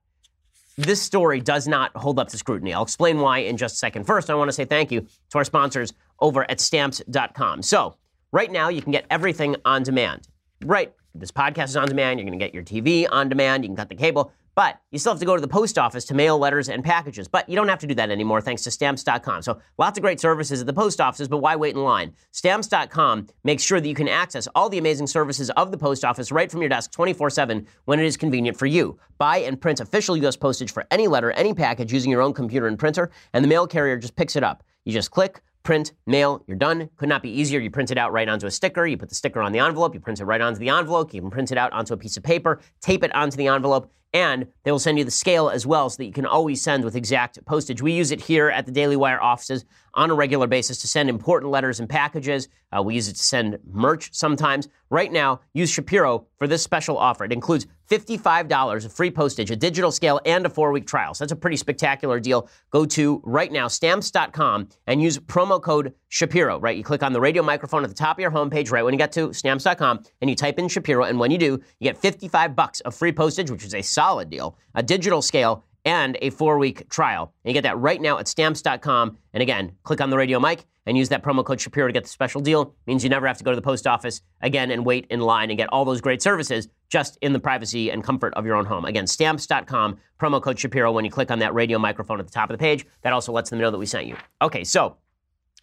[0.78, 2.74] this story does not hold up to scrutiny.
[2.74, 4.06] I'll explain why in just a second.
[4.06, 7.62] First, I want to say thank you to our sponsors over at stamps.com.
[7.62, 7.96] So,
[8.32, 10.28] right now, you can get everything on demand.
[10.64, 12.20] Right, this podcast is on demand.
[12.20, 13.64] You're going to get your TV on demand.
[13.64, 14.32] You can cut the cable.
[14.58, 17.28] But you still have to go to the post office to mail letters and packages.
[17.28, 19.44] But you don't have to do that anymore thanks to stamps.com.
[19.44, 22.16] So lots of great services at the post offices, but why wait in line?
[22.32, 26.32] Stamps.com makes sure that you can access all the amazing services of the post office
[26.32, 28.98] right from your desk 24 7 when it is convenient for you.
[29.20, 30.36] Buy and print official U.S.
[30.36, 33.68] postage for any letter, any package using your own computer and printer, and the mail
[33.68, 34.64] carrier just picks it up.
[34.86, 36.90] You just click, print, mail, you're done.
[36.96, 37.60] Could not be easier.
[37.60, 38.88] You print it out right onto a sticker.
[38.88, 39.94] You put the sticker on the envelope.
[39.94, 41.14] You print it right onto the envelope.
[41.14, 43.92] You can print it out onto a piece of paper, tape it onto the envelope,
[44.14, 46.84] and they will send you the scale as well so that you can always send
[46.84, 47.82] with exact postage.
[47.82, 49.66] We use it here at the Daily Wire offices
[49.98, 52.48] on a regular basis to send important letters and packages.
[52.72, 54.70] Uh, we use it to send merch sometimes.
[54.90, 57.26] Right now, use Shapiro for this special offer.
[57.26, 61.14] It includes $55 of free postage, a digital scale, and a four week trial.
[61.14, 62.48] So that's a pretty spectacular deal.
[62.70, 66.78] Go to right now, stamps.com, and use promo code Shapiro, right?
[66.78, 68.98] You click on the radio microphone at the top of your homepage right when you
[69.00, 71.06] get to stamps.com, and you type in Shapiro.
[71.06, 74.30] And when you do, you get 55 bucks of free postage, which is a solid
[74.30, 77.34] deal, a digital scale, and a four week trial.
[77.44, 79.18] And you get that right now at stamps.com.
[79.34, 82.04] And again, click on the radio mic and use that promo code Shapiro to get
[82.04, 82.76] the special deal.
[82.88, 85.50] Means you never have to go to the post office again and wait in line
[85.50, 88.66] and get all those great services just in the privacy and comfort of your own
[88.66, 88.84] home.
[88.84, 92.50] Again, stamps.com, promo code Shapiro when you click on that radio microphone at the top
[92.50, 92.86] of the page.
[93.04, 94.18] That also lets them know that we sent you.
[94.42, 94.98] Okay, so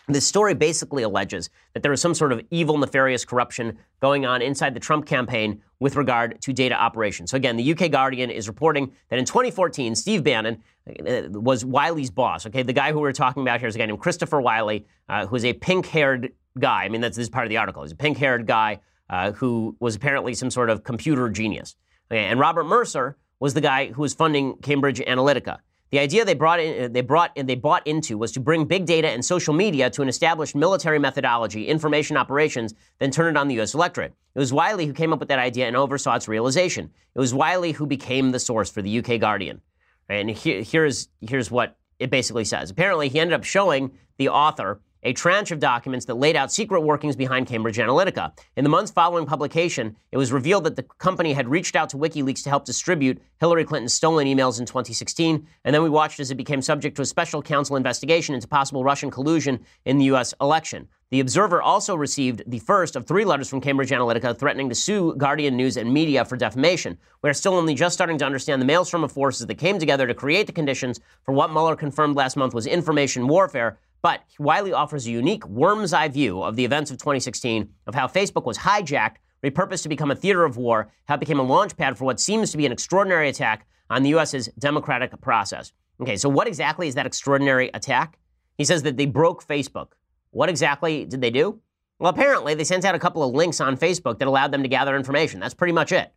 [0.08, 4.40] this story basically alleges that there is some sort of evil, nefarious corruption going on
[4.42, 7.30] inside the Trump campaign with regard to data operations.
[7.30, 12.10] So, again, the UK Guardian is reporting that in 2014, Steve Bannon uh, was Wylie's
[12.10, 12.46] boss.
[12.46, 15.26] Okay, the guy who we're talking about here is a guy named Christopher Wylie, uh,
[15.26, 16.84] who's a pink haired guy.
[16.84, 17.82] I mean, that's this is part of the article.
[17.82, 21.76] He's a pink haired guy uh, who was apparently some sort of computer genius.
[22.10, 25.58] Okay, and Robert Mercer was the guy who was funding Cambridge Analytica.
[25.94, 28.64] The idea they brought in, uh, they brought in, they bought into was to bring
[28.64, 33.38] big data and social media to an established military methodology, information operations, then turn it
[33.38, 33.74] on the U.S.
[33.74, 34.12] electorate.
[34.34, 36.90] It was Wylie who came up with that idea and oversaw its realization.
[37.14, 39.60] It was Wylie who became the source for the UK Guardian.
[40.08, 42.70] And here, here's here's what it basically says.
[42.70, 46.80] Apparently, he ended up showing the author a tranche of documents that laid out secret
[46.80, 48.32] workings behind Cambridge Analytica.
[48.56, 51.96] In the months following publication, it was revealed that the company had reached out to
[51.96, 56.30] WikiLeaks to help distribute Hillary Clinton's stolen emails in 2016, and then we watched as
[56.30, 60.32] it became subject to a special counsel investigation into possible Russian collusion in the U.S.
[60.40, 60.88] election.
[61.14, 65.14] The Observer also received the first of three letters from Cambridge Analytica threatening to sue
[65.14, 66.98] Guardian News and Media for defamation.
[67.22, 70.08] We are still only just starting to understand the maelstrom of forces that came together
[70.08, 74.72] to create the conditions for what Mueller confirmed last month was information warfare, but Wylie
[74.72, 78.58] offers a unique worm's eye view of the events of 2016 of how Facebook was
[78.58, 82.06] hijacked, repurposed to become a theater of war, how it became a launch pad for
[82.06, 85.72] what seems to be an extraordinary attack on the U.S.'s democratic process.
[86.00, 88.18] Okay, so what exactly is that extraordinary attack?
[88.58, 89.90] He says that they broke Facebook.
[90.34, 91.60] What exactly did they do?
[92.00, 94.68] Well, apparently, they sent out a couple of links on Facebook that allowed them to
[94.68, 95.38] gather information.
[95.38, 96.12] That's pretty much it.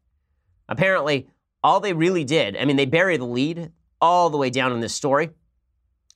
[0.68, 1.28] Apparently,
[1.64, 4.80] all they really did, I mean, they bury the lead all the way down in
[4.80, 5.30] this story.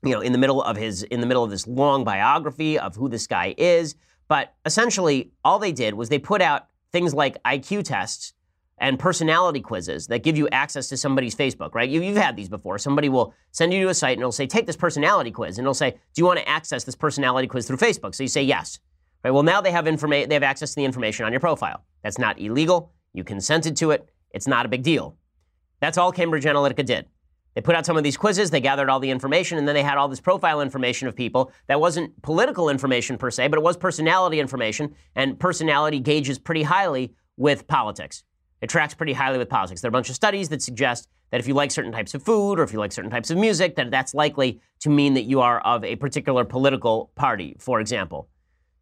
[0.04, 2.96] You know, in the middle of his, in the middle of this long biography of
[2.96, 3.96] who this guy is.
[4.28, 8.34] But essentially, all they did was they put out things like IQ tests
[8.82, 11.88] and personality quizzes that give you access to somebody's Facebook, right?
[11.88, 12.80] You, have had these before.
[12.80, 15.60] Somebody will send you to a site and it'll say, take this personality quiz.
[15.60, 18.16] And it'll say, do you want to access this personality quiz through Facebook?
[18.16, 18.80] So you say yes.
[19.24, 19.30] Right?
[19.30, 21.86] Well, now they have, informa- they have access to the information on your profile.
[22.04, 22.92] That's not illegal.
[23.14, 24.10] You consented to it.
[24.32, 25.16] It's not a big deal.
[25.80, 27.06] That's all Cambridge Analytica did.
[27.54, 29.84] They put out some of these quizzes, they gathered all the information, and then they
[29.84, 33.62] had all this profile information of people that wasn't political information per se, but it
[33.62, 38.24] was personality information, and personality gauges pretty highly with politics.
[38.62, 39.82] It tracks pretty highly with politics.
[39.82, 42.22] There are a bunch of studies that suggest that if you like certain types of
[42.22, 45.24] food or if you like certain types of music, that that's likely to mean that
[45.24, 48.30] you are of a particular political party, for example.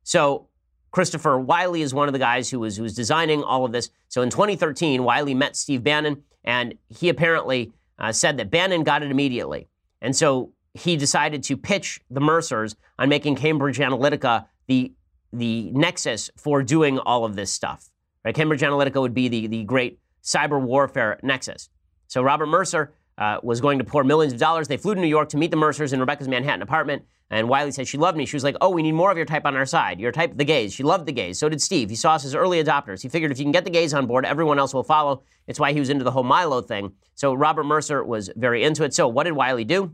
[0.04, 0.48] So
[0.92, 3.90] Christopher Wylie is one of the guys who was, who was designing all of this.
[4.10, 9.04] So in 2013, Wylie met Steve Bannon, and he apparently uh, said that Bannon got
[9.04, 9.68] it immediately.
[10.02, 14.94] And so he decided to pitch the Mercers on making Cambridge Analytica the,
[15.32, 17.89] the nexus for doing all of this stuff.
[18.24, 18.36] Right?
[18.36, 21.70] Cambridge Analytica would be the, the great cyber warfare nexus.
[22.08, 24.68] So Robert Mercer uh, was going to pour millions of dollars.
[24.68, 27.04] They flew to New York to meet the Mercers in Rebecca's Manhattan apartment.
[27.30, 28.26] And Wylie said she loved me.
[28.26, 30.00] She was like, "Oh, we need more of your type on our side.
[30.00, 31.38] Your type, the gays." She loved the gays.
[31.38, 31.90] So did Steve.
[31.90, 33.04] He saw us as early adopters.
[33.04, 35.22] He figured if you can get the gays on board, everyone else will follow.
[35.46, 36.94] It's why he was into the whole Milo thing.
[37.14, 38.96] So Robert Mercer was very into it.
[38.96, 39.94] So what did Wylie do?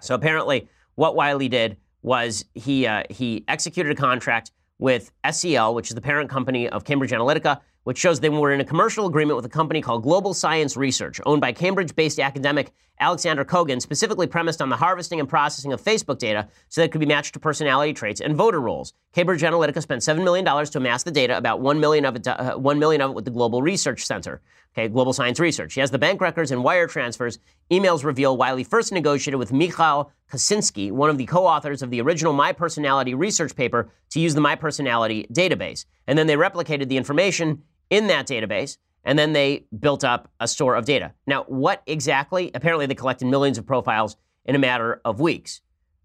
[0.00, 4.50] So apparently, what Wylie did was he uh, he executed a contract
[4.82, 8.60] with SCL, which is the parent company of Cambridge Analytica, which shows they were in
[8.60, 12.72] a commercial agreement with a company called Global Science Research, owned by Cambridge based academic
[13.02, 16.92] Alexander Kogan, specifically premised on the harvesting and processing of Facebook data so that it
[16.92, 18.94] could be matched to personality traits and voter rolls.
[19.12, 22.56] Cambridge Analytica spent $7 million to amass the data, about 1 million of it, uh,
[22.56, 24.40] 1 million of it with the Global Research Center,
[24.72, 25.74] okay, Global Science Research.
[25.74, 27.40] He has the bank records and wire transfers.
[27.72, 32.32] Emails reveal Wylie first negotiated with Mikhail Kosinski, one of the co-authors of the original
[32.32, 35.86] My Personality research paper, to use the My Personality database.
[36.06, 40.48] And then they replicated the information in that database, and then they built up a
[40.48, 41.12] store of data.
[41.26, 42.50] Now, what exactly?
[42.54, 45.60] Apparently, they collected millions of profiles in a matter of weeks.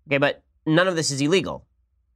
[0.07, 1.65] Okay, but none of this is illegal.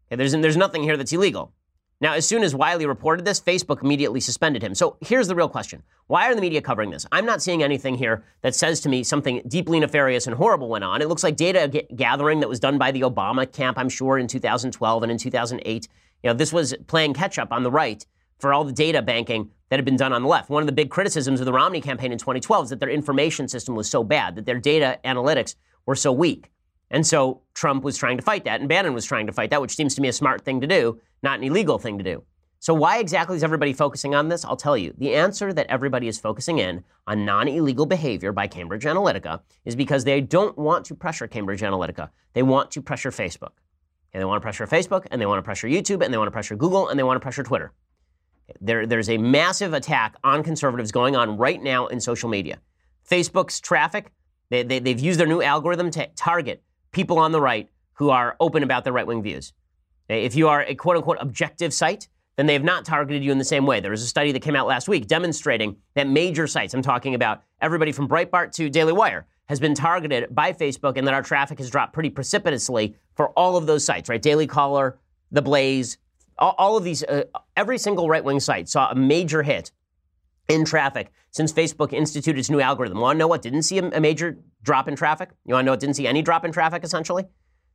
[0.08, 1.54] Okay, there's, there's nothing here that's illegal.
[2.02, 4.74] Now, as soon as Wylie reported this, Facebook immediately suspended him.
[4.74, 7.06] So here's the real question Why are the media covering this?
[7.12, 10.84] I'm not seeing anything here that says to me something deeply nefarious and horrible went
[10.84, 11.02] on.
[11.02, 14.18] It looks like data g- gathering that was done by the Obama camp, I'm sure,
[14.18, 15.88] in 2012 and in 2008.
[16.24, 18.04] You know, this was playing catch up on the right
[18.42, 20.50] for all the data banking that had been done on the left.
[20.50, 23.48] One of the big criticisms of the Romney campaign in 2012 is that their information
[23.48, 26.52] system was so bad, that their data analytics were so weak.
[26.90, 29.62] And so Trump was trying to fight that, and Bannon was trying to fight that,
[29.62, 32.24] which seems to me a smart thing to do, not an illegal thing to do.
[32.60, 34.46] So, why exactly is everybody focusing on this?
[34.46, 34.94] I'll tell you.
[35.00, 39.76] The answer that everybody is focusing in on non illegal behavior by Cambridge Analytica is
[39.76, 42.10] because they don't want to pressure Cambridge Analytica.
[42.34, 43.54] They want to pressure Facebook.
[44.14, 46.28] And they want to pressure Facebook, and they want to pressure YouTube, and they want
[46.28, 47.72] to pressure Google, and they want to pressure Twitter.
[48.60, 52.60] There, there's a massive attack on conservatives going on right now in social media.
[53.10, 54.12] Facebook's traffic,
[54.50, 58.36] they, they, they've used their new algorithm to target people on the right who are
[58.40, 59.54] open about their right wing views.
[60.10, 63.38] If you are a quote unquote objective site, then they have not targeted you in
[63.38, 63.80] the same way.
[63.80, 67.16] There was a study that came out last week demonstrating that major sites, I'm talking
[67.16, 71.22] about everybody from Breitbart to Daily Wire, has been targeted by Facebook and that our
[71.22, 74.22] traffic has dropped pretty precipitously for all of those sites, right?
[74.22, 74.98] Daily Caller,
[75.32, 75.98] The Blaze,
[76.42, 77.24] all, all of these, uh,
[77.56, 79.72] every single right wing site saw a major hit
[80.50, 83.00] in traffic since Facebook instituted its new algorithm.
[83.00, 85.30] Want to know what didn't see a, a major drop in traffic?
[85.46, 87.26] You want to know what didn't see any drop in traffic, essentially?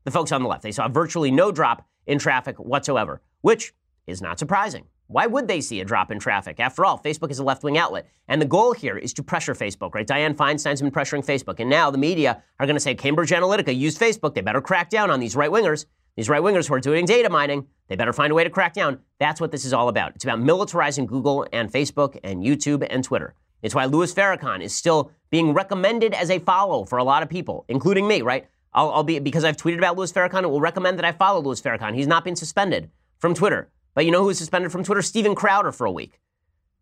[0.05, 0.63] The folks on the left.
[0.63, 3.73] They saw virtually no drop in traffic whatsoever, which
[4.07, 4.85] is not surprising.
[5.09, 6.59] Why would they see a drop in traffic?
[6.59, 8.09] After all, Facebook is a left wing outlet.
[8.27, 10.07] And the goal here is to pressure Facebook, right?
[10.07, 11.61] Dianne Feinstein's been pressuring Facebook.
[11.61, 14.35] And now the media are going to say Cambridge Analytica used Facebook.
[14.35, 15.87] They better crack down on these right wingers.
[16.17, 18.75] These right wingers who are doing data mining, they better find a way to crack
[18.75, 19.01] down.
[19.19, 20.15] That's what this is all about.
[20.15, 23.35] It's about militarizing Google and Facebook and YouTube and Twitter.
[23.63, 27.29] It's why Louis Farrakhan is still being recommended as a follow for a lot of
[27.29, 28.47] people, including me, right?
[28.73, 31.41] I'll, I'll be, because I've tweeted about Louis Farrakhan, it will recommend that I follow
[31.41, 31.95] Louis Farrakhan.
[31.95, 33.71] He's not been suspended from Twitter.
[33.95, 35.01] But you know who was suspended from Twitter?
[35.01, 36.21] Steven Crowder for a week.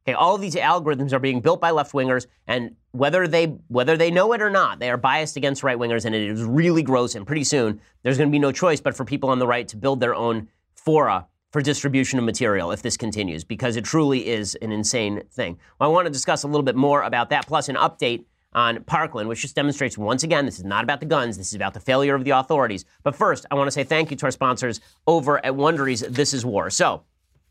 [0.06, 3.96] Okay, all of these algorithms are being built by left wingers, and whether they whether
[3.96, 6.82] they know it or not, they are biased against right wingers, and it is really
[6.82, 7.14] gross.
[7.14, 9.66] And pretty soon, there's going to be no choice but for people on the right
[9.68, 10.48] to build their own
[10.85, 15.59] fora for distribution of material if this continues, because it truly is an insane thing.
[15.79, 18.83] Well, I want to discuss a little bit more about that, plus an update on
[18.85, 21.75] Parkland, which just demonstrates once again this is not about the guns, this is about
[21.75, 22.85] the failure of the authorities.
[23.03, 26.35] But first, I want to say thank you to our sponsors over at Wondery's This
[26.35, 26.70] Is War.
[26.70, 27.03] So,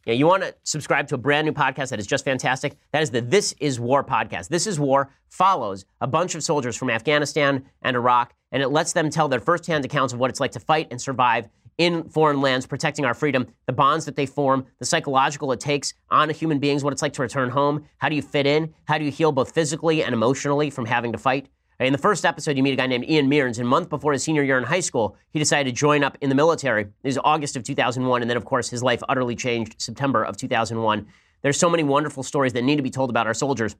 [0.06, 2.76] you want to subscribe to a brand new podcast that is just fantastic?
[2.92, 4.50] That is the This Is War podcast.
[4.50, 8.92] This Is War follows a bunch of soldiers from Afghanistan and Iraq, and it lets
[8.92, 12.42] them tell their firsthand accounts of what it's like to fight and survive in foreign
[12.42, 16.60] lands, protecting our freedom, the bonds that they form, the psychological it takes on human
[16.60, 17.86] beings, what it's like to return home.
[17.98, 18.74] How do you fit in?
[18.86, 21.48] How do you heal both physically and emotionally from having to fight?
[21.80, 24.14] In the first episode, you meet a guy named Ian Mearns, and a month before
[24.14, 26.84] his senior year in high school, he decided to join up in the military.
[26.84, 30.38] It was August of 2001, and then, of course, his life utterly changed September of
[30.38, 31.08] 2001.
[31.42, 33.76] There's so many wonderful stories that need to be told about our soldiers.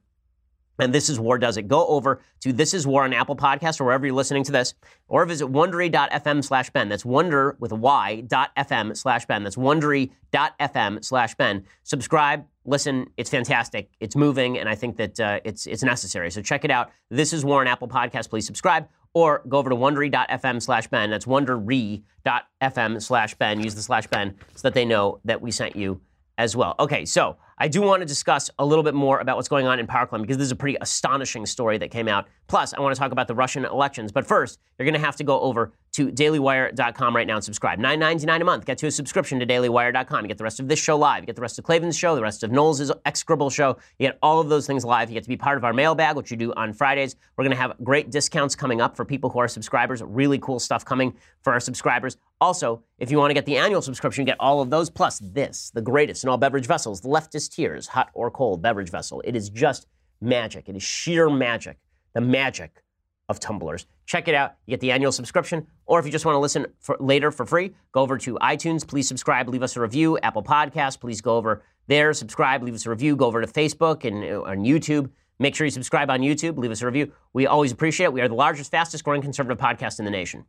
[0.78, 1.68] And This Is War does it.
[1.68, 4.74] Go over to This Is War on Apple Podcast or wherever you're listening to this,
[5.08, 6.88] or visit wondery.fm slash Ben.
[6.88, 9.44] That's wonder with a Y dot FM slash Ben.
[9.44, 11.64] That's wondery.fm slash Ben.
[11.84, 13.06] Subscribe, listen.
[13.16, 13.90] It's fantastic.
[14.00, 16.30] It's moving, and I think that uh, it's, it's necessary.
[16.30, 16.90] So check it out.
[17.10, 18.30] This Is War on Apple Podcast.
[18.30, 21.10] Please subscribe or go over to wondery.fm slash Ben.
[21.10, 23.60] That's wondery.fm slash Ben.
[23.62, 26.00] Use the slash Ben so that they know that we sent you
[26.36, 26.74] as well.
[26.80, 29.78] Okay, so I do want to discuss a little bit more about what's going on
[29.78, 32.26] in Parkland because this is a pretty astonishing story that came out.
[32.48, 34.10] Plus, I want to talk about the Russian elections.
[34.10, 37.78] But first, you're going to have to go over to dailywire.com right now and subscribe.
[37.78, 38.64] $9.99 a month.
[38.64, 40.24] Get to a subscription to dailywire.com.
[40.24, 41.22] You get the rest of this show live.
[41.22, 43.76] You get the rest of Klavan's show, the rest of Knowles' execrable show.
[44.00, 45.08] You get all of those things live.
[45.08, 47.14] You get to be part of our mailbag, which you do on Fridays.
[47.36, 50.02] We're going to have great discounts coming up for people who are subscribers.
[50.02, 52.16] Really cool stuff coming for our subscribers.
[52.40, 55.20] Also, if you want to get the annual subscription, you get all of those, plus
[55.20, 59.22] this, the greatest in all beverage vessels, the leftist tears, hot or cold beverage vessel.
[59.24, 59.86] It is just
[60.20, 60.68] magic.
[60.68, 61.78] It is sheer magic.
[62.14, 62.82] The magic
[63.28, 63.86] of tumblers.
[64.06, 64.54] Check it out.
[64.66, 65.66] You get the annual subscription.
[65.86, 68.86] Or if you just want to listen for later for free, go over to iTunes.
[68.86, 70.18] Please subscribe, leave us a review.
[70.18, 73.16] Apple Podcasts, please go over there, subscribe, leave us a review.
[73.16, 75.10] Go over to Facebook and uh, on YouTube.
[75.38, 77.12] Make sure you subscribe on YouTube, leave us a review.
[77.32, 78.12] We always appreciate it.
[78.12, 80.44] We are the largest, fastest growing conservative podcast in the nation.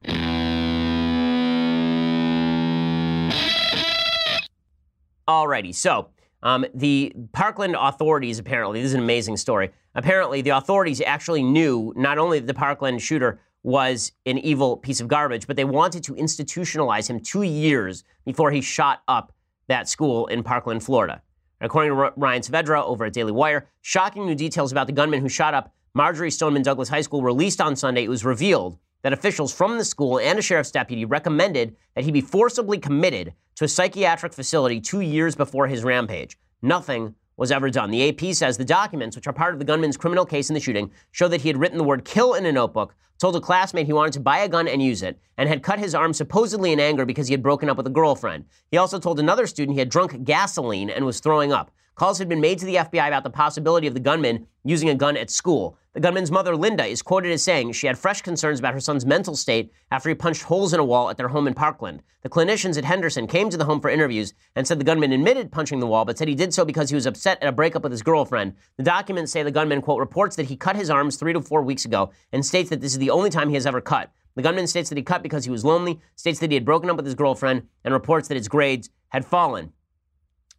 [5.27, 6.09] Alrighty, so
[6.45, 9.71] um, the Parkland authorities apparently, this is an amazing story.
[9.95, 15.01] Apparently, the authorities actually knew not only that the Parkland shooter was an evil piece
[15.01, 19.33] of garbage, but they wanted to institutionalize him two years before he shot up
[19.67, 21.23] that school in Parkland, Florida.
[21.61, 25.29] According to Ryan Saavedra over at Daily Wire, shocking new details about the gunman who
[25.29, 28.03] shot up Marjory Stoneman Douglas High School released on Sunday.
[28.03, 32.11] It was revealed that officials from the school and a sheriff's deputy recommended that he
[32.11, 36.37] be forcibly committed to a psychiatric facility two years before his rampage.
[36.61, 37.91] Nothing was ever done.
[37.91, 40.59] The AP says the documents, which are part of the gunman's criminal case in the
[40.59, 43.85] shooting, show that he had written the word kill in a notebook, told a classmate
[43.85, 46.71] he wanted to buy a gun and use it, and had cut his arm supposedly
[46.71, 48.45] in anger because he had broken up with a girlfriend.
[48.71, 51.71] He also told another student he had drunk gasoline and was throwing up.
[51.95, 54.95] Calls had been made to the FBI about the possibility of the gunman using a
[54.95, 55.77] gun at school.
[55.93, 59.05] The gunman's mother, Linda, is quoted as saying she had fresh concerns about her son's
[59.05, 62.03] mental state after he punched holes in a wall at their home in Parkland.
[62.21, 65.53] The clinicians at Henderson came to the home for interviews and said the gunman admitted
[65.53, 67.83] punching the wall, but said he did so because he was upset at a breakup
[67.83, 68.55] with his girlfriend.
[68.75, 71.61] The documents say the gunman, quote, reports that he cut his arms three to four
[71.61, 74.11] weeks ago and states that this is the only time he has ever cut.
[74.35, 76.89] The gunman states that he cut because he was lonely, states that he had broken
[76.89, 79.71] up with his girlfriend, and reports that his grades had fallen.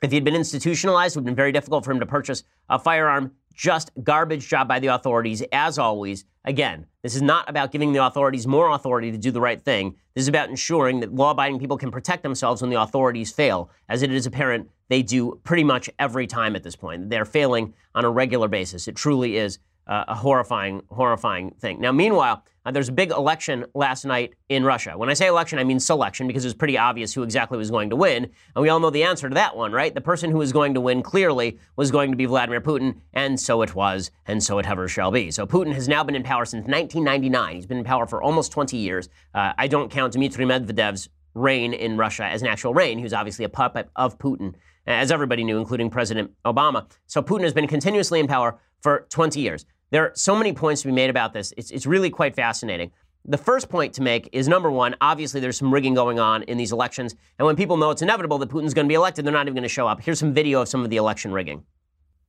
[0.02, 2.44] If he had been institutionalized, it would have been very difficult for him to purchase
[2.68, 3.32] a firearm.
[3.54, 6.26] Just garbage job by the authorities, as always.
[6.44, 9.96] Again, this is not about giving the authorities more authority to do the right thing.
[10.14, 13.70] This is about ensuring that law abiding people can protect themselves when the authorities fail,
[13.88, 17.10] as it is apparent they do pretty much every time at this point.
[17.10, 18.86] They're failing on a regular basis.
[18.88, 21.80] It truly is uh, a horrifying, horrifying thing.
[21.80, 24.98] Now, meanwhile, uh, there's a big election last night in Russia.
[24.98, 27.70] When I say election, I mean selection because it was pretty obvious who exactly was
[27.70, 28.24] going to win.
[28.24, 29.94] And we all know the answer to that one, right?
[29.94, 33.38] The person who was going to win clearly was going to be Vladimir Putin, and
[33.38, 35.30] so it was, and so it ever shall be.
[35.30, 37.54] So Putin has now been in power since 1999.
[37.54, 39.08] He's been in power for almost 20 years.
[39.32, 42.98] Uh, I don't count Dmitry Medvedev's reign in Russia as an actual reign.
[42.98, 44.54] He was obviously a puppet of Putin,
[44.88, 46.86] as everybody knew, including President Obama.
[47.06, 49.66] So Putin has been continuously in power for 20 years.
[49.90, 51.52] There are so many points to be made about this.
[51.56, 52.90] It's, it's really quite fascinating.
[53.24, 56.58] The first point to make is number one, obviously there's some rigging going on in
[56.58, 57.14] these elections.
[57.38, 59.54] And when people know it's inevitable that Putin's going to be elected, they're not even
[59.54, 60.00] going to show up.
[60.00, 61.64] Here's some video of some of the election rigging.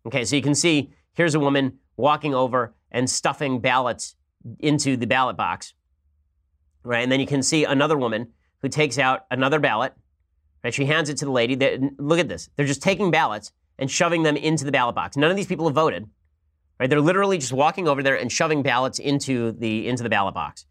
[0.06, 4.16] Okay, so you can see here's a woman walking over and stuffing ballots
[4.60, 5.74] into the ballot box.
[6.84, 9.94] Right, and then you can see another woman who takes out another ballot.
[10.64, 11.56] Right, she hands it to the lady.
[11.56, 12.50] They, look at this.
[12.56, 15.18] They're just taking ballots and shoving them into the ballot box.
[15.18, 16.10] None of these people have voted.
[16.80, 16.90] Right?
[16.90, 20.66] They're literally just walking over there and shoving ballots into the into the ballot box.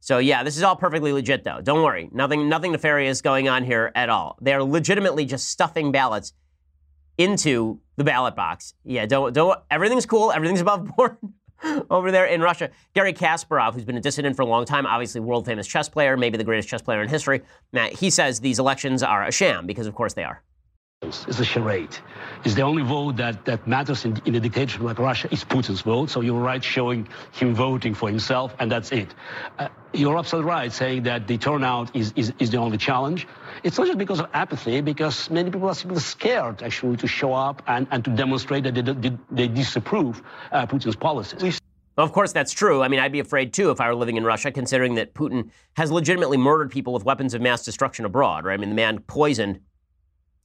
[0.00, 1.60] So yeah, this is all perfectly legit though.
[1.60, 2.08] Don't worry.
[2.12, 4.38] Nothing nothing nefarious going on here at all.
[4.40, 6.32] They're legitimately just stuffing ballots
[7.16, 8.74] into the ballot box.
[8.84, 11.16] Yeah, don't don't everything's cool, everything's above board.
[11.90, 12.70] over there in Russia.
[12.94, 16.16] Garry Kasparov, who's been a dissident for a long time, obviously world famous chess player,
[16.16, 17.42] maybe the greatest chess player in history,
[17.92, 20.42] he says these elections are a sham because, of course, they are.
[21.08, 21.96] It's a charade.
[22.44, 25.80] It's the only vote that, that matters in, in a dictatorship like Russia is Putin's
[25.80, 26.10] vote.
[26.10, 29.14] So you're right showing him voting for himself, and that's it.
[29.58, 33.26] Uh, you're absolutely right saying that the turnout is, is, is the only challenge.
[33.62, 37.32] It's not just because of apathy, because many people are simply scared, actually, to show
[37.32, 40.20] up and, and to demonstrate that they, they disapprove
[40.52, 41.60] uh, Putin's policies.
[41.96, 42.82] Of course, that's true.
[42.82, 45.50] I mean, I'd be afraid too if I were living in Russia, considering that Putin
[45.76, 48.54] has legitimately murdered people with weapons of mass destruction abroad, right?
[48.54, 49.60] I mean, the man poisoned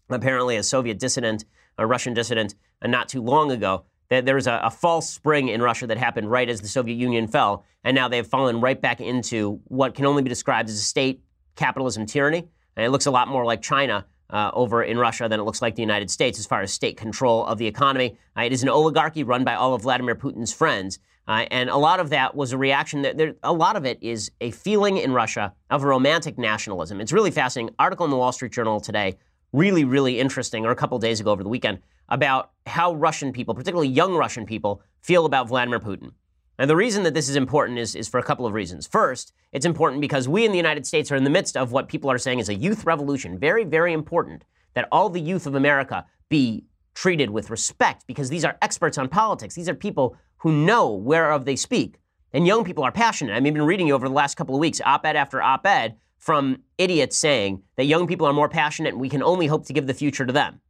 [0.09, 1.45] apparently a Soviet dissident,
[1.77, 3.85] a Russian dissident, uh, not too long ago.
[4.09, 7.27] There was a, a, false spring in Russia that happened right as the Soviet Union
[7.27, 10.83] fell, and now they've fallen right back into what can only be described as a
[10.83, 11.23] state
[11.55, 12.47] capitalism tyranny.
[12.75, 15.61] And it looks a lot more like China uh, over in Russia than it looks
[15.61, 18.17] like the United States as far as state control of the economy.
[18.37, 20.99] Uh, it is an oligarchy run by all of Vladimir Putin's friends.
[21.27, 23.97] Uh, and a lot of that was a reaction that there, a lot of it
[24.01, 26.99] is a feeling in Russia of romantic nationalism.
[26.99, 27.73] It's really fascinating.
[27.79, 29.17] Article in the Wall Street Journal today
[29.53, 31.79] really, really interesting, or a couple days ago over the weekend,
[32.09, 36.11] about how Russian people, particularly young Russian people, feel about Vladimir Putin.
[36.57, 38.85] And the reason that this is important is, is for a couple of reasons.
[38.85, 41.87] First, it's important because we in the United States are in the midst of what
[41.87, 43.39] people are saying is a youth revolution.
[43.39, 44.43] Very, very important
[44.73, 49.07] that all the youth of America be treated with respect because these are experts on
[49.07, 49.55] politics.
[49.55, 51.99] These are people who know whereof they speak.
[52.33, 53.33] And young people are passionate.
[53.33, 55.41] I mean, I've been reading you over the last couple of weeks, op ed after
[55.41, 59.45] op ed, from idiots saying that young people are more passionate and we can only
[59.45, 60.61] hope to give the future to them.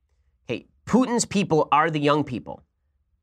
[0.48, 2.64] Hey, Putin's people are the young people.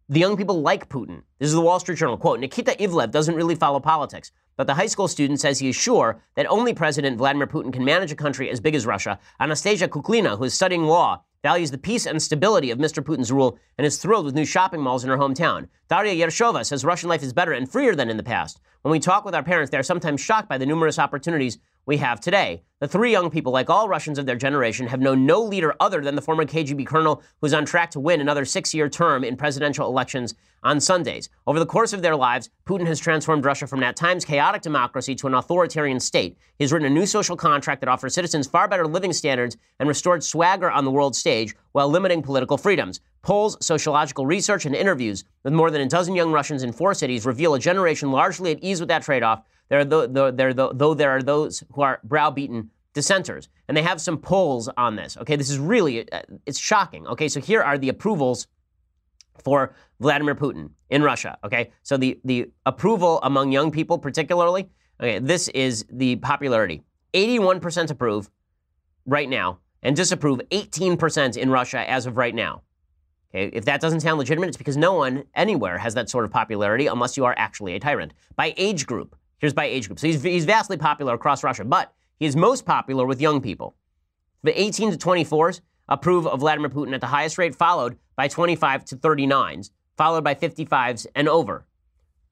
[0.09, 1.23] The young people like Putin.
[1.41, 2.39] This is the Wall Street Journal quote.
[2.39, 6.23] Nikita Ivlev doesn't really follow politics, but the high school student says he is sure
[6.37, 9.19] that only President Vladimir Putin can manage a country as big as Russia.
[9.41, 13.03] Anastasia Kuklina, who is studying law, values the peace and stability of Mr.
[13.03, 15.67] Putin's rule and is thrilled with new shopping malls in her hometown.
[15.89, 18.61] Daria Yershova says Russian life is better and freer than in the past.
[18.83, 21.97] When we talk with our parents, they are sometimes shocked by the numerous opportunities we
[21.99, 22.63] have today.
[22.81, 26.01] The three young people, like all Russians of their generation, have known no leader other
[26.01, 29.37] than the former KGB colonel who's on track to win another six year term in
[29.37, 31.29] presidential elections on Sundays.
[31.47, 35.15] Over the course of their lives, Putin has transformed Russia from that times chaotic democracy
[35.17, 36.37] to an authoritarian state.
[36.59, 40.23] He's written a new social contract that offers citizens far better living standards and restored
[40.23, 43.01] swagger on the world stage while limiting political freedoms.
[43.23, 47.27] Polls, sociological research, and interviews with more than a dozen young Russians in four cities
[47.27, 50.53] reveal a generation largely at ease with that trade off there are the, the, there,
[50.53, 54.97] the, though there are those who are browbeaten dissenters, and they have some polls on
[54.97, 55.17] this.
[55.17, 57.07] Okay, this is really uh, it's shocking.
[57.07, 58.49] Okay, so here are the approvals
[59.43, 61.39] for Vladimir Putin in Russia.
[61.45, 64.69] Okay, so the the approval among young people, particularly.
[65.01, 66.83] Okay, this is the popularity.
[67.15, 68.29] 81% approve
[69.07, 72.63] right now, and disapprove 18% in Russia as of right now.
[73.33, 76.33] Okay, if that doesn't sound legitimate, it's because no one anywhere has that sort of
[76.33, 78.13] popularity unless you are actually a tyrant.
[78.37, 79.99] By age group, Here's by age group.
[79.99, 83.75] So he's, he's vastly popular across Russia, but he is most popular with young people.
[84.43, 88.85] The 18 to 24s approve of Vladimir Putin at the highest rate, followed by 25
[88.87, 91.67] to 39s, followed by 55s and over.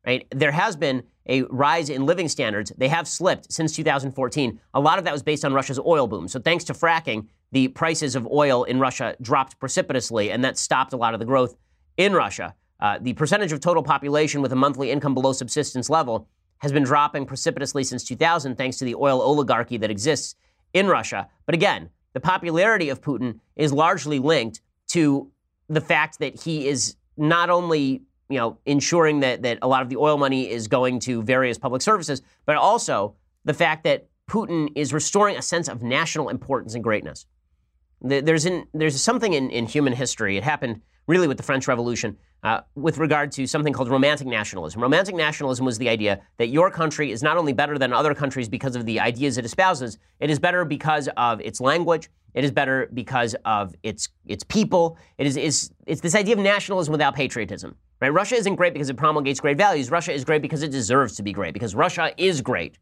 [0.07, 0.27] Right?
[0.31, 2.73] There has been a rise in living standards.
[2.77, 4.61] They have slipped since 2014.
[4.75, 6.29] A lot of that was based on Russia's oil boom.
[6.29, 10.93] So thanks to fracking, the prices of oil in Russia dropped precipitously, and that stopped
[10.93, 11.57] a lot of the growth
[11.97, 12.55] in Russia.
[12.81, 16.29] Uh, the percentage of total population with a monthly income below subsistence level
[16.59, 20.35] has been dropping precipitously since 2000 thanks to the oil oligarchy that exists
[20.73, 21.29] in Russia.
[21.47, 25.31] But again, the popularity of Putin is largely linked to
[25.69, 29.89] the fact that he is not only you know ensuring that, that a lot of
[29.89, 34.69] the oil money is going to various public services, but also the fact that Putin
[34.75, 37.27] is restoring a sense of national importance and greatness.
[38.01, 40.37] There's, in, there's something in, in human history.
[40.37, 44.81] It happened really with the French Revolution, uh, with regard to something called romantic nationalism.
[44.81, 48.49] Romantic nationalism was the idea that your country is not only better than other countries
[48.49, 52.53] because of the ideas it espouses, it is better because of its language, it is
[52.53, 54.99] better because of its its people.
[55.17, 57.75] It is, is it's this idea of nationalism without patriotism.
[58.01, 58.11] Right?
[58.11, 59.91] Russia isn't great because it promulgates great values.
[59.91, 62.79] Russia is great because it deserves to be great, because Russia is great.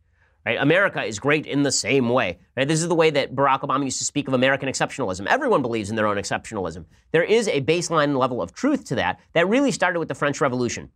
[0.47, 0.59] Right?
[0.61, 2.39] America is great in the same way.
[2.57, 2.69] Right?
[2.69, 5.27] This is the way that Barack Obama used to speak of American exceptionalism.
[5.27, 6.85] Everyone believes in their own exceptionalism.
[7.11, 10.41] There is a baseline level of truth to that that really started with the French
[10.41, 10.89] Revolution.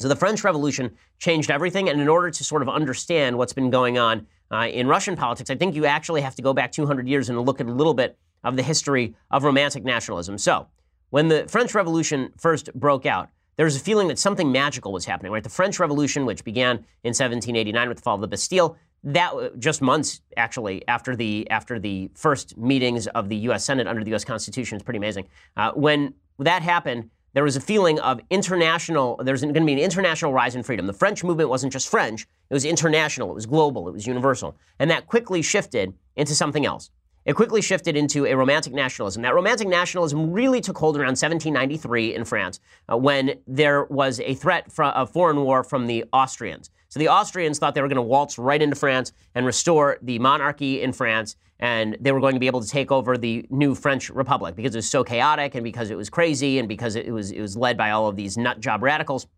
[0.00, 3.70] So the French Revolution changed everything, and in order to sort of understand what's been
[3.70, 7.06] going on uh, in Russian politics, I think you actually have to go back 200
[7.06, 10.38] years and look at a little bit of the history of romantic nationalism.
[10.38, 10.66] So,
[11.10, 15.04] when the French Revolution first broke out, there was a feeling that something magical was
[15.04, 15.42] happening, right?
[15.42, 19.82] The French Revolution, which began in 1789 with the fall of the Bastille, that just
[19.82, 23.64] months actually after the after the first meetings of the U.S.
[23.64, 24.24] Senate under the U.S.
[24.24, 25.26] Constitution, is pretty amazing.
[25.56, 29.78] Uh, when that happened, there was a feeling of international, there's going to be an
[29.78, 30.86] international rise in freedom.
[30.86, 34.54] The French movement wasn't just French, it was international, it was global, it was universal.
[34.78, 36.90] And that quickly shifted into something else.
[37.24, 39.22] It quickly shifted into a romantic nationalism.
[39.22, 42.58] That romantic nationalism really took hold around 1793 in France
[42.90, 46.70] uh, when there was a threat of foreign war from the Austrians.
[46.88, 50.18] So the Austrians thought they were going to waltz right into France and restore the
[50.18, 53.74] monarchy in France, and they were going to be able to take over the new
[53.74, 57.12] French Republic because it was so chaotic and because it was crazy and because it
[57.12, 59.28] was, it was led by all of these nut job radicals.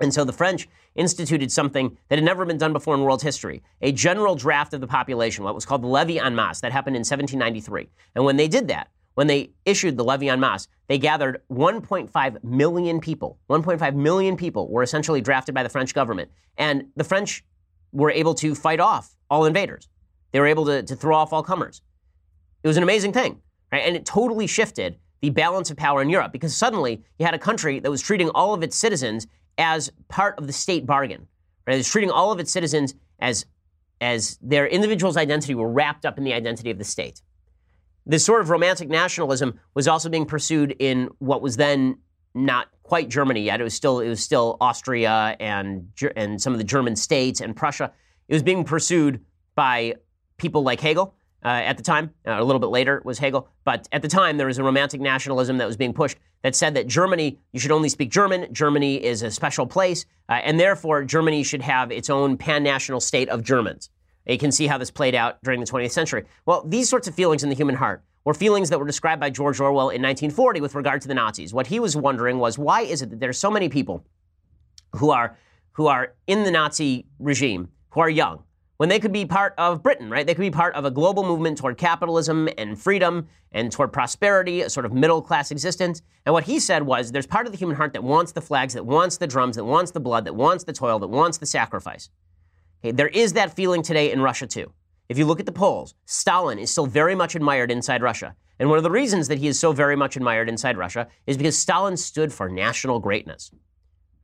[0.00, 3.62] And so the French instituted something that had never been done before in world history
[3.82, 6.60] a general draft of the population, what was called the levée en masse.
[6.60, 7.88] That happened in 1793.
[8.14, 12.44] And when they did that, when they issued the levée en masse, they gathered 1.5
[12.44, 13.38] million people.
[13.50, 16.30] 1.5 million people were essentially drafted by the French government.
[16.56, 17.44] And the French
[17.92, 19.88] were able to fight off all invaders.
[20.32, 21.82] They were able to, to throw off all comers.
[22.62, 23.40] It was an amazing thing,
[23.72, 23.82] right?
[23.84, 27.38] And it totally shifted the balance of power in Europe because suddenly you had a
[27.38, 29.26] country that was treating all of its citizens
[29.58, 31.26] as part of the state bargain.
[31.66, 31.78] Right?
[31.78, 33.46] It's treating all of its citizens as,
[34.00, 37.22] as their individual's identity were wrapped up in the identity of the state.
[38.06, 41.98] This sort of romantic nationalism was also being pursued in what was then
[42.34, 43.60] not quite Germany yet.
[43.60, 47.54] It was still it was still Austria and and some of the German states and
[47.54, 47.92] Prussia.
[48.28, 49.24] It was being pursued
[49.54, 49.94] by
[50.38, 51.14] people like Hegel
[51.44, 52.10] uh, at the time.
[52.26, 55.00] Uh, a little bit later was Hegel, but at the time there was a romantic
[55.00, 58.52] nationalism that was being pushed that said that Germany, you should only speak German.
[58.52, 63.28] Germany is a special place, uh, and therefore Germany should have its own pan-national state
[63.28, 63.90] of Germans.
[64.26, 66.24] You can see how this played out during the 20th century.
[66.46, 69.30] Well, these sorts of feelings in the human heart were feelings that were described by
[69.30, 71.52] George Orwell in 1940 with regard to the Nazis.
[71.54, 74.04] What he was wondering was why is it that there are so many people
[74.96, 75.36] who are
[75.72, 78.42] who are in the Nazi regime who are young
[78.80, 80.26] when they could be part of Britain, right?
[80.26, 84.62] They could be part of a global movement toward capitalism and freedom and toward prosperity,
[84.62, 86.00] a sort of middle class existence.
[86.24, 88.72] And what he said was there's part of the human heart that wants the flags,
[88.72, 91.44] that wants the drums, that wants the blood, that wants the toil, that wants the
[91.44, 92.08] sacrifice.
[92.82, 94.72] Okay, there is that feeling today in Russia too.
[95.10, 98.34] If you look at the polls, Stalin is still very much admired inside Russia.
[98.58, 101.36] And one of the reasons that he is so very much admired inside Russia is
[101.36, 103.50] because Stalin stood for national greatness.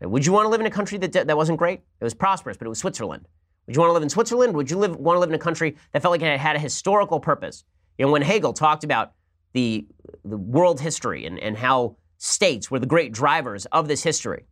[0.00, 1.80] Would you want to live in a country that, that wasn't great?
[2.00, 3.28] It was prosperous, but it was Switzerland.
[3.66, 4.54] Would you want to live in Switzerland?
[4.54, 6.60] Would you live, want to live in a country that felt like it had a
[6.60, 7.64] historical purpose?
[7.98, 9.12] You know, when Hegel talked about
[9.52, 9.86] the,
[10.24, 14.44] the world history and, and how states were the great drivers of this history,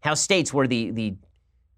[0.00, 1.14] how states were the, the,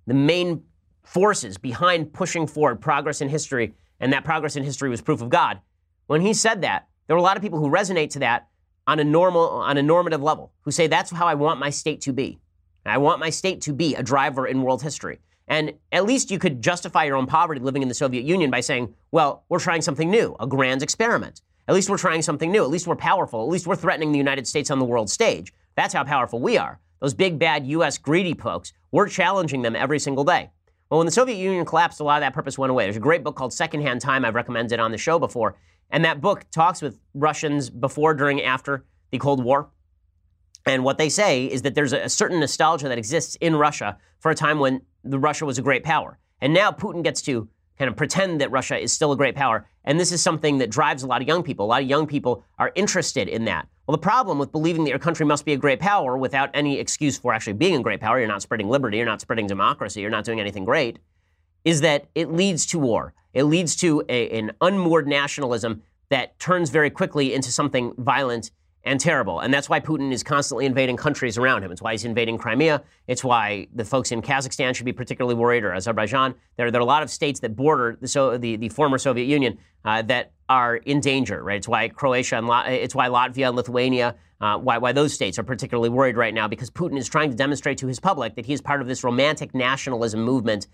[0.07, 0.63] the main
[1.03, 5.29] forces behind pushing forward progress in history, and that progress in history was proof of
[5.29, 5.61] God.
[6.07, 8.49] When he said that, there were a lot of people who resonate to that
[8.87, 12.01] on a normal, on a normative level, who say that's how I want my state
[12.03, 12.39] to be.
[12.85, 15.19] I want my state to be a driver in world history.
[15.49, 18.61] And at least you could justify your own poverty living in the Soviet Union by
[18.61, 21.41] saying, well, we're trying something new, a grand experiment.
[21.69, 22.63] At least we're trying something new.
[22.65, 23.43] At least we're powerful.
[23.43, 25.53] At least we're threatening the United States on the world stage.
[25.75, 26.81] That's how powerful we are.
[27.01, 27.99] Those big, bad U.S.
[27.99, 30.51] greedy folks, we're challenging them every single day.
[30.89, 32.85] Well, when the Soviet Union collapsed, a lot of that purpose went away.
[32.85, 35.57] There's a great book called Secondhand Time I've recommended on the show before.
[35.91, 39.69] And that book talks with Russians before, during, after the Cold War.
[40.67, 44.31] And what they say is that there's a certain nostalgia that exists in Russia for
[44.31, 46.19] a time when the Russia was a great power.
[46.41, 47.49] And now Putin gets to
[47.79, 49.67] kind of pretend that Russia is still a great power.
[49.85, 51.67] And this is something that drives a lot of young people.
[51.67, 53.69] A lot of young people are interested in that.
[53.87, 56.81] Well, the problem with believing that your country must be a great power without any
[56.81, 60.01] excuse for actually being a great power, you're not spreading liberty, you're not spreading democracy,
[60.01, 60.99] you're not doing anything great,
[61.65, 63.15] is that it leads to war.
[63.33, 68.51] It leads to a, an unmoored nationalism that turns very quickly into something violent
[68.87, 69.41] and terrible.
[69.41, 71.73] And that's why Putin is constantly invading countries around him.
[71.73, 72.85] It's why he's invading Crimea.
[73.09, 76.37] It's why the folks in Kazakhstan should be particularly worried, or Azerbaijan.
[76.57, 79.25] There, there are a lot of states that border the, so, the, the former Soviet
[79.25, 81.57] Union uh, that are in danger, right?
[81.57, 85.43] It's why Croatia and it's why Latvia and Lithuania, uh, why, why those states are
[85.43, 88.53] particularly worried right now, because Putin is trying to demonstrate to his public that he
[88.53, 90.69] is part of this romantic nationalism movement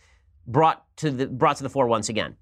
[0.47, 2.37] brought to the, brought to the fore once again.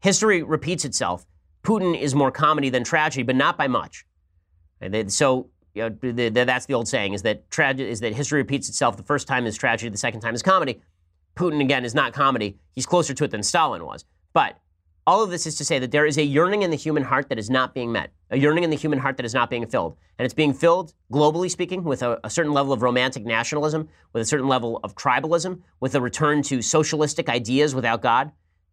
[0.00, 1.26] History repeats itself.
[1.64, 4.04] Putin is more comedy than tragedy, but not by much.
[5.08, 8.40] So you know, the, the, that's the old saying: is that tragedy is that history
[8.40, 8.96] repeats itself.
[8.96, 10.80] The first time is tragedy, the second time is comedy.
[11.34, 12.58] Putin again is not comedy.
[12.72, 14.04] He's closer to it than Stalin was.
[14.32, 14.58] But
[15.06, 17.28] all of this is to say that there is a yearning in the human heart
[17.28, 19.66] that is not being met, a yearning in the human heart that is not being
[19.66, 19.96] filled.
[20.18, 24.22] And it's being filled, globally speaking, with a, a, certain level of romantic nationalism, with
[24.22, 28.30] a certain level of tribalism, with a return to socialistic ideas without God.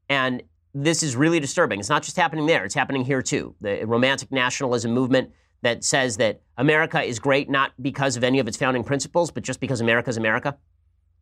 [0.07, 0.43] And
[0.75, 1.79] this is really disturbing.
[1.79, 3.55] It's not just happening there, it's happening here too.
[3.61, 5.31] The romantic nationalism movement
[5.61, 9.43] that says that America is great not because of any of its founding principles, but
[9.43, 10.57] just because America is America.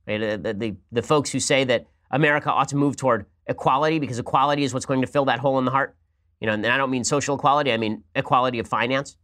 [0.08, 0.22] Right?
[0.22, 4.20] Uh, the, the, the, folks who say that America ought to move toward equality because
[4.20, 5.96] equality is what's going to fill that hole in the heart.
[6.40, 9.18] You know, and I don't mean social equality, I mean equality of finance.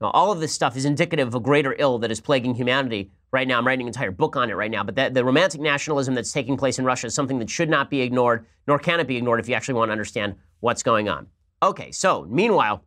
[0.00, 3.10] Now, all of this stuff is indicative of a greater ill that is plaguing humanity
[3.32, 3.58] right now.
[3.58, 4.84] I'm writing an entire book on it right now.
[4.84, 7.90] But that, the romantic nationalism that's taking place in Russia is something that should not
[7.90, 11.08] be ignored, nor can it be ignored if you actually want to understand what's going
[11.08, 11.26] on.
[11.62, 12.84] Okay, so meanwhile,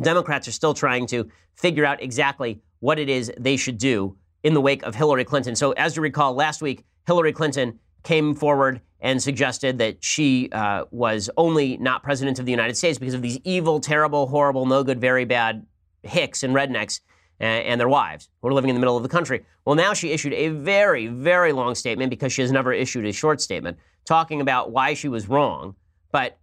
[0.00, 4.54] Democrats are still trying to figure out exactly what it is they should do in
[4.54, 5.54] the wake of Hillary Clinton.
[5.54, 10.84] So, as you recall, last week, Hillary Clinton came forward and suggested that she uh,
[10.90, 14.82] was only not president of the United States because of these evil, terrible, horrible, no
[14.84, 15.66] good, very bad
[16.02, 17.00] hicks and rednecks
[17.40, 19.44] and, and their wives who are living in the middle of the country.
[19.64, 23.12] Well, now she issued a very, very long statement because she has never issued a
[23.12, 25.74] short statement talking about why she was wrong.
[26.10, 26.38] But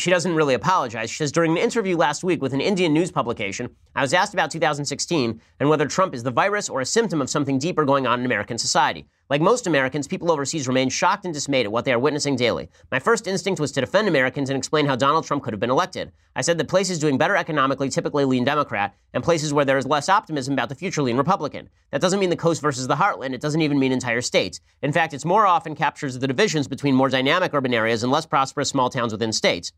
[0.00, 1.10] she doesn't really apologize.
[1.10, 4.34] She says, during an interview last week with an Indian news publication, I was asked
[4.34, 8.06] about 2016 and whether Trump is the virus or a symptom of something deeper going
[8.06, 9.06] on in American society.
[9.28, 12.68] Like most Americans, people overseas remain shocked and dismayed at what they are witnessing daily.
[12.90, 15.70] My first instinct was to defend Americans and explain how Donald Trump could have been
[15.70, 16.10] elected.
[16.34, 19.86] I said that places doing better economically typically lean Democrat, and places where there is
[19.86, 21.68] less optimism about the future lean Republican.
[21.92, 23.34] That doesn't mean the coast versus the heartland.
[23.34, 24.60] It doesn't even mean entire states.
[24.82, 28.26] In fact, it's more often captures the divisions between more dynamic urban areas and less
[28.26, 29.72] prosperous small towns within states.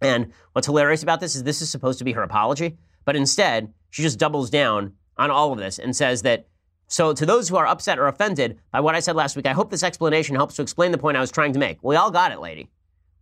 [0.00, 3.72] And what's hilarious about this is this is supposed to be her apology, but instead,
[3.90, 6.46] she just doubles down on all of this and says that.
[6.88, 9.52] So, to those who are upset or offended by what I said last week, I
[9.52, 11.78] hope this explanation helps to explain the point I was trying to make.
[11.82, 12.68] We all got it, lady.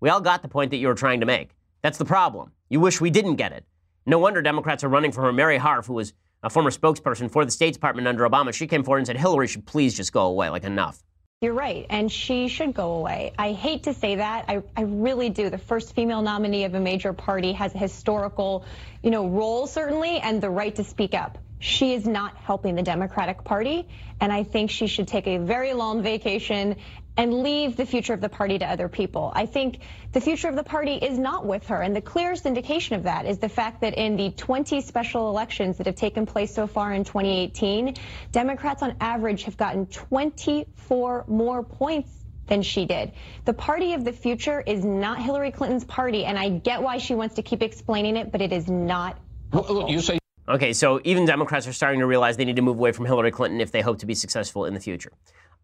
[0.01, 1.55] We all got the point that you were trying to make.
[1.81, 2.53] That's the problem.
[2.69, 3.65] You wish we didn't get it.
[4.05, 5.33] No wonder Democrats are running for her.
[5.33, 6.13] Marie Harf, who was
[6.43, 9.47] a former spokesperson for the State Department under Obama, she came forward and said Hillary
[9.47, 10.51] should please just go away.
[10.51, 11.03] Like, enough.
[11.45, 13.35] You're right, and she should go away.
[13.39, 14.47] I hate to say that.
[14.49, 15.51] I, I really do.
[15.51, 18.65] The first female nominee of a major party has a historical,
[19.03, 21.37] you know, role certainly, and the right to speak up.
[21.59, 23.87] She is not helping the Democratic Party,
[24.23, 26.77] and I think she should take a very long vacation
[27.17, 29.33] and leave the future of the party to other people.
[29.35, 29.81] I think
[30.13, 31.81] the future of the party is not with her.
[31.81, 35.79] And the clearest indication of that is the fact that in the 20 special elections
[35.79, 37.95] that have taken place so far in 2018,
[38.33, 42.11] Democrats on average have gotten 24 more points
[42.47, 43.13] than she did.
[43.45, 47.15] The party of the future is not Hillary Clinton's party, and I get why she
[47.15, 49.19] wants to keep explaining it, but it is not.
[49.53, 50.19] Well, you say.
[50.47, 53.31] Okay, so even Democrats are starting to realize they need to move away from Hillary
[53.31, 55.13] Clinton if they hope to be successful in the future.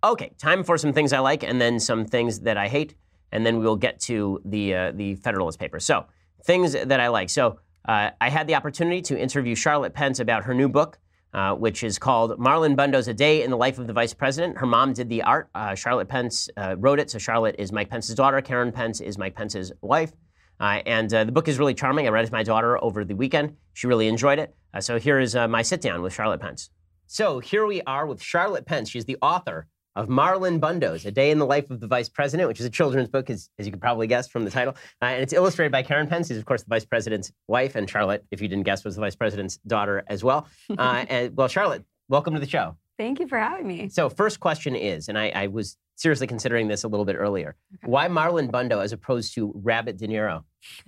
[0.03, 2.95] Okay, time for some things I like and then some things that I hate,
[3.33, 5.85] and then we will get to the uh, the Federalist Papers.
[5.85, 6.07] So
[6.45, 7.29] things that I like.
[7.29, 10.99] So uh, I had the opportunity to interview Charlotte Pence about her new book.
[11.33, 14.59] Uh, which is called Marlon Bundo's A Day in the Life of the Vice President.
[14.59, 15.49] Her mom did the art.
[15.55, 17.09] Uh, Charlotte Pence uh, wrote it.
[17.09, 18.41] So Charlotte is Mike Pence's daughter.
[18.41, 20.11] Karen Pence is Mike Pence's wife.
[20.59, 22.09] Uh, and the book is really charming.
[22.09, 23.55] I read it to my daughter over the weekend.
[23.75, 24.57] She really enjoyed it.
[24.81, 26.71] so here is my sit down with Charlotte Pence.
[27.07, 28.91] So here we are with Charlotte Pence.
[28.91, 32.49] She's the author of Marlon Bundo's A Day in the Life of the Vice President,
[32.49, 34.75] which is a children's book, as, as you could probably guess from the title.
[35.03, 37.89] Uh, and it's illustrated by Karen Pence, who's, of course, the Vice President's wife, and
[37.89, 40.47] Charlotte, if you didn't guess, was the Vice President's daughter as well.
[40.79, 42.77] Uh, and, well, Charlotte, welcome to the show.
[42.97, 43.89] Thank you for having me.
[43.89, 47.57] So, first question is, and I, I was seriously considering this a little bit earlier
[47.75, 47.91] okay.
[47.91, 50.45] why Marlon Bundo as opposed to Rabbit De Niro?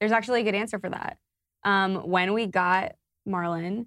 [0.00, 1.18] There's actually a good answer for that.
[1.64, 2.94] Um, when we got
[3.28, 3.86] Marlon,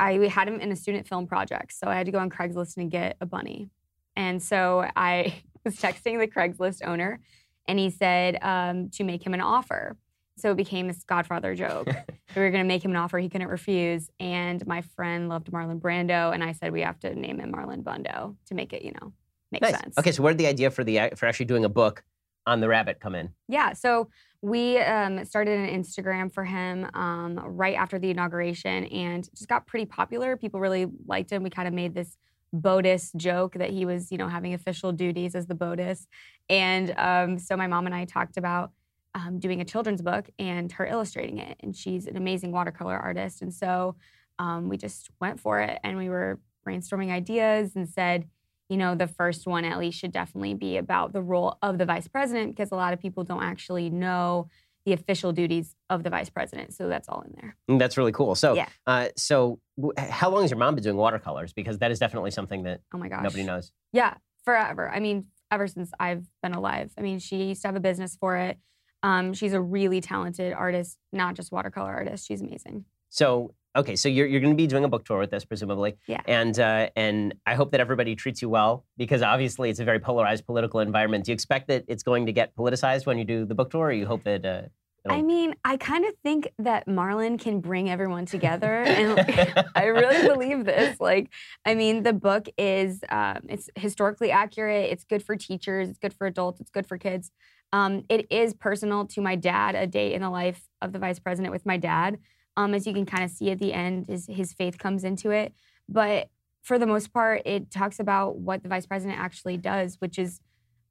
[0.00, 1.74] I we had him in a student film project.
[1.74, 3.70] So I had to go on Craigslist and get a bunny.
[4.16, 7.20] And so I was texting the Craigslist owner,
[7.68, 9.96] and he said um, to make him an offer.
[10.36, 11.86] So it became this Godfather joke.
[12.34, 14.08] we were going to make him an offer he couldn't refuse.
[14.18, 17.82] And my friend loved Marlon Brando, and I said we have to name him Marlon
[17.82, 19.12] Bundo to make it, you know,
[19.52, 19.78] make nice.
[19.78, 19.98] sense.
[19.98, 22.02] Okay, so where did the idea for the for actually doing a book
[22.46, 23.34] on the rabbit come in?
[23.48, 24.08] Yeah, so
[24.42, 29.66] we um, started an Instagram for him um, right after the inauguration, and just got
[29.66, 30.36] pretty popular.
[30.36, 31.42] People really liked him.
[31.42, 32.16] We kind of made this
[32.54, 36.06] BOTUS joke that he was, you know, having official duties as the BOTUS.
[36.48, 38.72] And um, so my mom and I talked about
[39.14, 41.56] um, doing a children's book and her illustrating it.
[41.60, 43.42] And she's an amazing watercolor artist.
[43.42, 43.96] And so
[44.38, 48.28] um, we just went for it and we were brainstorming ideas and said,
[48.70, 51.84] you know, the first one at least should definitely be about the role of the
[51.84, 54.48] vice president because a lot of people don't actually know
[54.86, 56.72] the official duties of the vice president.
[56.72, 57.56] So that's all in there.
[57.68, 58.34] Mm, that's really cool.
[58.36, 58.68] So, yeah.
[58.86, 61.52] Uh, so w- how long has your mom been doing watercolors?
[61.52, 63.72] Because that is definitely something that oh my gosh nobody knows.
[63.92, 64.14] Yeah,
[64.44, 64.88] forever.
[64.88, 66.92] I mean, ever since I've been alive.
[66.96, 68.56] I mean, she used to have a business for it.
[69.02, 72.28] Um, she's a really talented artist, not just watercolor artist.
[72.28, 72.84] She's amazing.
[73.08, 75.96] So okay, so you're, you're going to be doing a book tour with this, presumably.
[76.06, 76.20] Yeah.
[76.26, 80.00] And uh, and I hope that everybody treats you well because obviously it's a very
[80.00, 81.24] polarized political environment.
[81.24, 83.86] Do you expect that it's going to get politicized when you do the book tour,
[83.86, 84.44] or you hope that?
[84.44, 84.62] Uh,
[85.08, 90.28] I mean, I kind of think that Marlon can bring everyone together, and I really
[90.28, 91.00] believe this.
[91.00, 91.30] Like,
[91.64, 94.90] I mean, the book is um, it's historically accurate.
[94.90, 95.88] It's good for teachers.
[95.88, 96.60] It's good for adults.
[96.60, 97.30] It's good for kids.
[97.72, 99.74] Um, it is personal to my dad.
[99.74, 102.18] A day in the life of the vice president with my dad.
[102.60, 105.30] Um, as you can kind of see at the end, his, his faith comes into
[105.30, 105.54] it.
[105.88, 106.28] But
[106.62, 110.40] for the most part, it talks about what the vice president actually does, which is,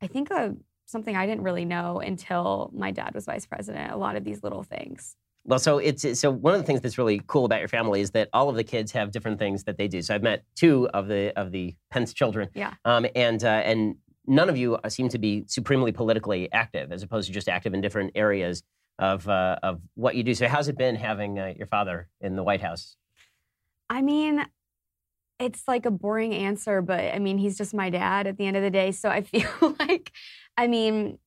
[0.01, 0.55] I think, a,
[0.87, 3.91] something I didn't really know until my dad was vice president.
[3.91, 5.15] A lot of these little things.
[5.45, 8.11] Well, so it's so one of the things that's really cool about your family is
[8.11, 10.01] that all of the kids have different things that they do.
[10.01, 12.73] So I've met two of the of the Pence children, Yeah.
[12.83, 13.95] um, and uh, and
[14.27, 17.81] none of you seem to be supremely politically active, as opposed to just active in
[17.81, 18.63] different areas
[18.99, 20.35] of uh, of what you do.
[20.35, 22.97] So how's it been having uh, your father in the White House?
[23.89, 24.45] I mean,
[25.39, 28.57] it's like a boring answer, but I mean, he's just my dad at the end
[28.57, 28.91] of the day.
[28.91, 30.11] So I feel like,
[30.57, 31.17] I mean,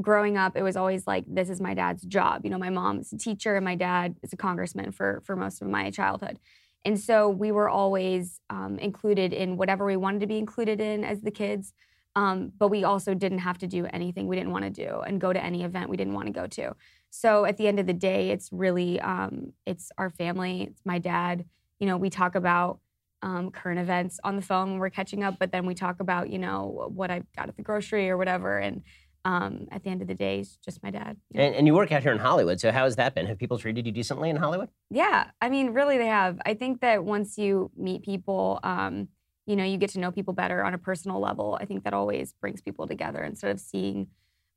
[0.00, 2.44] growing up, it was always like, this is my dad's job.
[2.44, 5.62] You know, my mom's a teacher and my dad is a congressman for, for most
[5.62, 6.38] of my childhood.
[6.84, 11.04] And so we were always um, included in whatever we wanted to be included in
[11.04, 11.72] as the kids.
[12.16, 15.20] Um, but we also didn't have to do anything we didn't want to do and
[15.20, 16.74] go to any event we didn't want to go to.
[17.10, 20.98] So at the end of the day, it's really, um, it's our family, it's my
[20.98, 21.44] dad.
[21.78, 22.80] You know, we talk about
[23.22, 26.30] um, current events on the phone when we're catching up, but then we talk about,
[26.30, 28.58] you know, what I got at the grocery or whatever.
[28.58, 28.82] And
[29.26, 31.16] um, at the end of the day, it's just my dad.
[31.30, 31.46] you know.
[31.46, 32.60] And, and you work out here in Hollywood.
[32.60, 33.26] So how has that been?
[33.26, 34.68] Have people treated you decently in Hollywood?
[34.90, 36.38] Yeah, I mean, really, they have.
[36.46, 39.08] I think that once you meet people, um,
[39.46, 41.56] you know, you get to know people better on a personal level.
[41.60, 44.08] I think that always brings people together instead of seeing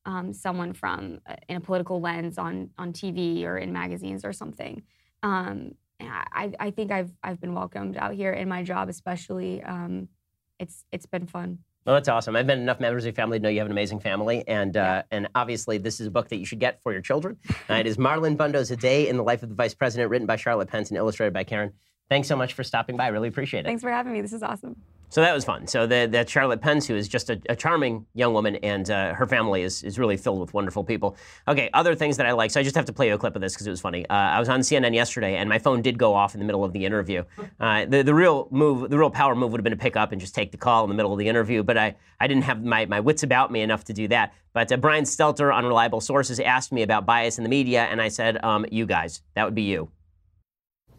[0.05, 4.33] um, someone from uh, in a political lens on on TV or in magazines or
[4.33, 4.81] something.
[5.23, 9.61] Um, I, I think I've I've been welcomed out here in my job, especially.
[9.63, 10.09] Um,
[10.57, 11.59] it's it's been fun.
[11.85, 12.35] Well, that's awesome.
[12.35, 14.75] I've met enough members of your family to know you have an amazing family, and
[14.75, 17.37] uh, and obviously this is a book that you should get for your children.
[17.69, 20.27] Uh, it is Marlon Bundo's A Day in the Life of the Vice President, written
[20.27, 21.73] by Charlotte Pence and illustrated by Karen.
[22.09, 23.05] Thanks so much for stopping by.
[23.05, 23.65] I really appreciate it.
[23.65, 24.21] Thanks for having me.
[24.21, 24.75] This is awesome.
[25.11, 25.65] So that was fun.
[25.65, 29.15] So the, that Charlotte Pence, who is just a, a charming young woman, and uh,
[29.15, 31.17] her family is, is really filled with wonderful people.
[31.47, 32.51] Okay, other things that I like.
[32.51, 34.07] So I just have to play you a clip of this because it was funny.
[34.07, 36.63] Uh, I was on CNN yesterday, and my phone did go off in the middle
[36.63, 37.23] of the interview.
[37.59, 40.13] Uh, the, the real move, the real power move would have been to pick up
[40.13, 42.43] and just take the call in the middle of the interview, but I, I didn't
[42.43, 44.33] have my, my wits about me enough to do that.
[44.53, 48.01] But uh, Brian Stelter on Reliable Sources asked me about bias in the media, and
[48.01, 49.89] I said, um, you guys, that would be you.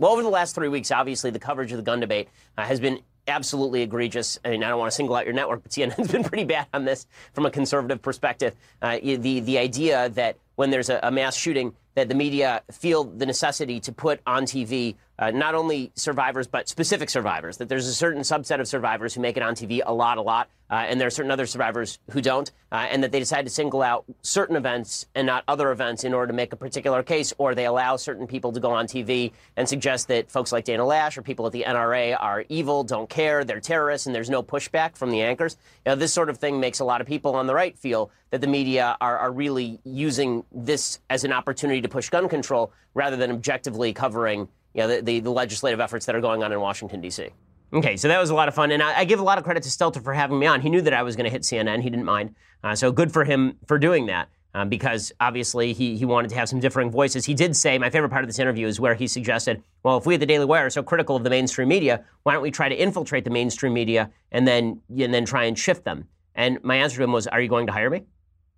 [0.01, 2.81] Well, over the last three weeks, obviously, the coverage of the gun debate uh, has
[2.81, 4.39] been absolutely egregious.
[4.43, 6.67] I mean, I don't want to single out your network, but CNN's been pretty bad
[6.73, 8.57] on this from a conservative perspective.
[8.81, 13.05] Uh, the the idea that when there's a, a, mass shooting, that the media feel
[13.05, 17.59] the necessity to put on TV uh, not only survivors but specific survivors.
[17.59, 20.23] That there's a certain subset of survivors who make it on TV a lot, a
[20.23, 23.45] lot, uh, and there are certain other survivors who don't, uh, and that they decide
[23.45, 27.03] to single out certain events and not other events in order to make a particular
[27.03, 30.65] case, or they allow certain people to go on TV and suggest that folks like
[30.65, 34.31] Dana Loesch or people at the NRA are evil, don't care, they're terrorists, and there's
[34.31, 35.57] no pushback from the anchors.
[35.85, 38.11] You know, this sort of thing makes a lot of people on the right feel
[38.31, 42.73] that the media are, are really using this as an opportunity to push gun control
[42.95, 46.53] rather than objectively covering you know, the, the, the legislative efforts that are going on
[46.53, 47.29] in Washington, D.C.
[47.73, 48.73] Okay, so that was a lot of fun.
[48.73, 50.61] And I, I give a lot of credit to Stelter for having me on.
[50.61, 51.83] He knew that I was going to hit CNN.
[51.83, 52.35] He didn't mind.
[52.65, 54.29] Uh, so good for him for doing that.
[54.53, 57.25] Um, because obviously he, he wanted to have some differing voices.
[57.25, 60.07] He did say, my favorite part of this interview is where he suggested, well, if
[60.07, 62.51] we at the Daily Wire are so critical of the mainstream media, why don't we
[62.51, 66.09] try to infiltrate the mainstream media and then and then try and shift them?
[66.35, 68.03] And my answer to him was, are you going to hire me?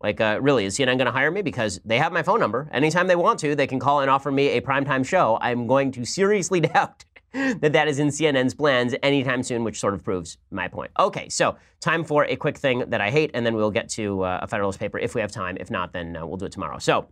[0.02, 1.42] Like, uh, really, is CNN going to hire me?
[1.42, 2.68] Because they have my phone number.
[2.72, 5.38] Anytime they want to, they can call and offer me a primetime show.
[5.40, 9.94] I'm going to seriously doubt that that is in CNN's plans anytime soon, which sort
[9.94, 10.90] of proves my point.
[10.98, 14.24] Okay, so time for a quick thing that I hate, and then we'll get to
[14.24, 15.56] uh, a Federalist paper if we have time.
[15.60, 16.78] If not, then uh, we'll do it tomorrow.
[16.78, 17.08] So.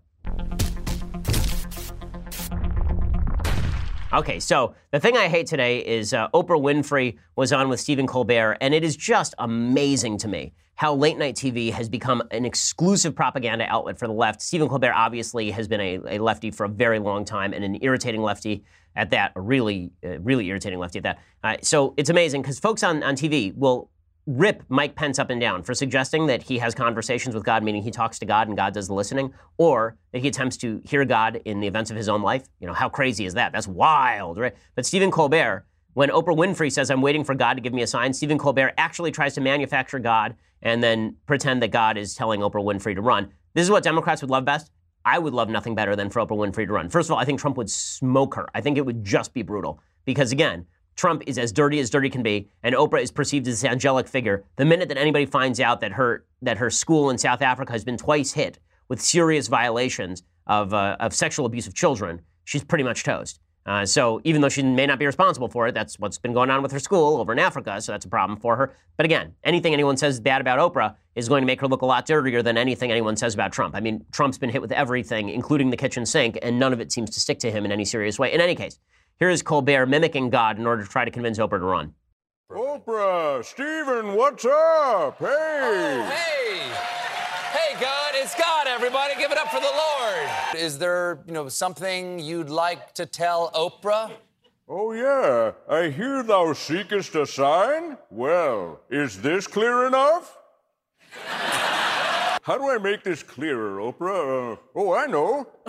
[4.12, 8.09] Okay, so the thing I hate today is uh, Oprah Winfrey was on with Stephen
[8.09, 12.47] Colbert, and it is just amazing to me how late night TV has become an
[12.47, 14.41] exclusive propaganda outlet for the left.
[14.41, 17.76] Stephen Colbert obviously has been a, a lefty for a very long time and an
[17.83, 18.64] irritating lefty
[18.97, 21.18] at that, a really, uh, really irritating lefty at that.
[21.45, 23.91] Uh, so it's amazing because folks on, on TV will
[24.24, 27.83] rip Mike Pence up and down for suggesting that he has conversations with God, meaning
[27.83, 31.05] he talks to God and God does the listening, or that he attempts to hear
[31.05, 32.49] God in the events of his own life.
[32.59, 33.53] You know, how crazy is that?
[33.53, 34.57] That's wild, right?
[34.76, 37.87] But Stephen Colbert, when Oprah Winfrey says, I'm waiting for God to give me a
[37.87, 42.41] sign, Stephen Colbert actually tries to manufacture God and then pretend that God is telling
[42.41, 43.33] Oprah Winfrey to run.
[43.55, 44.71] This is what Democrats would love best.
[45.05, 46.89] I would love nothing better than for Oprah Winfrey to run.
[46.89, 48.49] First of all, I think Trump would smoke her.
[48.55, 49.81] I think it would just be brutal.
[50.05, 53.63] Because again, Trump is as dirty as dirty can be, and Oprah is perceived as
[53.63, 54.45] this angelic figure.
[54.57, 57.85] The minute that anybody finds out that her that her school in South Africa has
[57.85, 58.59] been twice hit
[58.89, 63.41] with serious violations of uh, of sexual abuse of children, she's pretty much toast.
[63.67, 66.51] Uh, so even though she may not be responsible for it, that's what's been going
[66.51, 67.81] on with her school over in Africa.
[67.81, 68.75] So that's a problem for her.
[68.97, 71.87] But again, anything anyone says bad about Oprah is going to make her look a
[71.87, 73.75] lot dirtier than anything anyone says about Trump.
[73.75, 76.91] I mean, Trump's been hit with everything, including the kitchen sink, and none of it
[76.91, 78.33] seems to stick to him in any serious way.
[78.33, 78.79] In any case,
[79.19, 81.95] here is Colbert mimicking God in order to try to convince Oprah to run.
[82.51, 85.19] Oprah, Stephen, what's up?
[85.19, 85.27] Hey.
[85.29, 87.00] Oh, hey.
[87.51, 89.15] Hey, God, it's God, everybody.
[89.17, 90.31] Give it up for the Lord.
[90.57, 94.13] Is there, you know, something you'd like to tell Oprah?
[94.69, 95.51] Oh, yeah.
[95.69, 97.99] I hear thou seekest a sign.
[98.09, 100.39] Well, is this clear enough?
[101.27, 104.53] How do I make this clearer, Oprah?
[104.53, 105.49] Uh, oh, I know.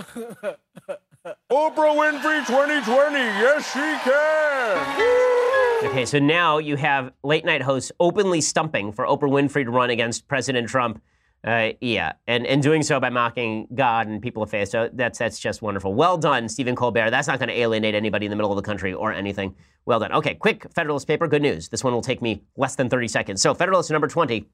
[1.52, 3.16] Oprah Winfrey 2020.
[3.16, 5.28] Yes, she can.
[5.84, 9.90] Okay, so now you have late night hosts openly stumping for Oprah Winfrey to run
[9.90, 11.02] against President Trump.
[11.44, 14.70] Uh, yeah, and, and doing so by mocking God and people of faith.
[14.70, 15.94] So that's that's just wonderful.
[15.94, 17.10] Well done, Stephen Colbert.
[17.10, 19.56] That's not going to alienate anybody in the middle of the country or anything.
[19.86, 20.14] Well done.
[20.14, 21.28] Okay, quick Federalist paper.
[21.28, 21.70] Good news.
[21.70, 23.42] This one will take me less than 30 seconds.
[23.42, 24.46] So Federalist number 20.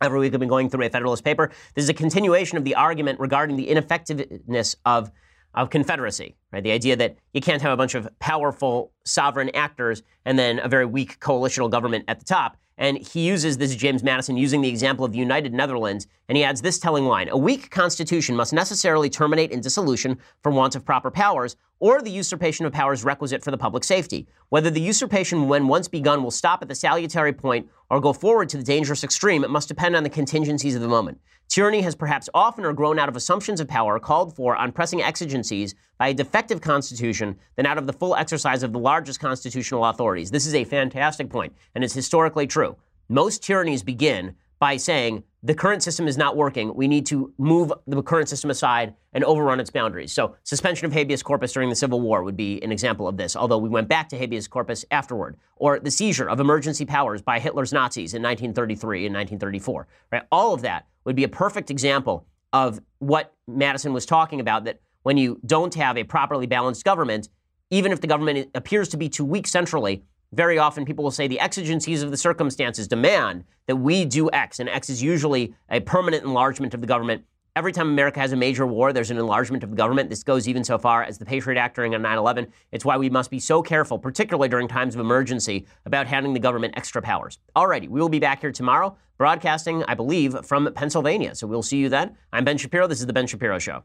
[0.00, 1.50] Every week I've been going through a Federalist paper.
[1.74, 5.10] This is a continuation of the argument regarding the ineffectiveness of
[5.54, 6.64] of Confederacy, right?
[6.64, 10.68] The idea that you can't have a bunch of powerful sovereign actors and then a
[10.68, 12.56] very weak coalitional government at the top.
[12.76, 16.42] And he uses this James Madison using the example of the United Netherlands, and he
[16.42, 20.84] adds this telling line A weak constitution must necessarily terminate in dissolution for want of
[20.84, 24.26] proper powers, or the usurpation of powers requisite for the public safety.
[24.48, 28.48] Whether the usurpation, when once begun, will stop at the salutary point or go forward
[28.48, 31.20] to the dangerous extreme, it must depend on the contingencies of the moment.
[31.46, 35.74] Tyranny has perhaps oftener grown out of assumptions of power called for on pressing exigencies
[35.98, 40.30] by a defective constitution than out of the full exercise of the largest constitutional authorities.
[40.30, 42.76] This is a fantastic point, and it's historically true.
[43.10, 46.74] Most tyrannies begin by saying the current system is not working.
[46.74, 50.10] We need to move the current system aside and overrun its boundaries.
[50.10, 53.36] So, suspension of habeas corpus during the Civil War would be an example of this,
[53.36, 55.36] although we went back to habeas corpus afterward.
[55.56, 59.86] Or the seizure of emergency powers by Hitler's Nazis in 1933 and 1934.
[60.10, 60.22] Right?
[60.32, 64.80] All of that would be a perfect example of what Madison was talking about that
[65.02, 67.28] when you don't have a properly balanced government,
[67.68, 70.04] even if the government appears to be too weak centrally,
[70.34, 74.60] very often people will say the exigencies of the circumstances demand that we do X,
[74.60, 77.24] and X is usually a permanent enlargement of the government.
[77.56, 80.10] Every time America has a major war, there's an enlargement of the government.
[80.10, 82.48] This goes even so far as the Patriot Act during 9 11.
[82.72, 86.40] It's why we must be so careful, particularly during times of emergency, about handing the
[86.40, 87.38] government extra powers.
[87.54, 91.36] Alrighty, we will be back here tomorrow, broadcasting, I believe, from Pennsylvania.
[91.36, 92.16] So we'll see you then.
[92.32, 92.88] I'm Ben Shapiro.
[92.88, 93.84] This is The Ben Shapiro Show.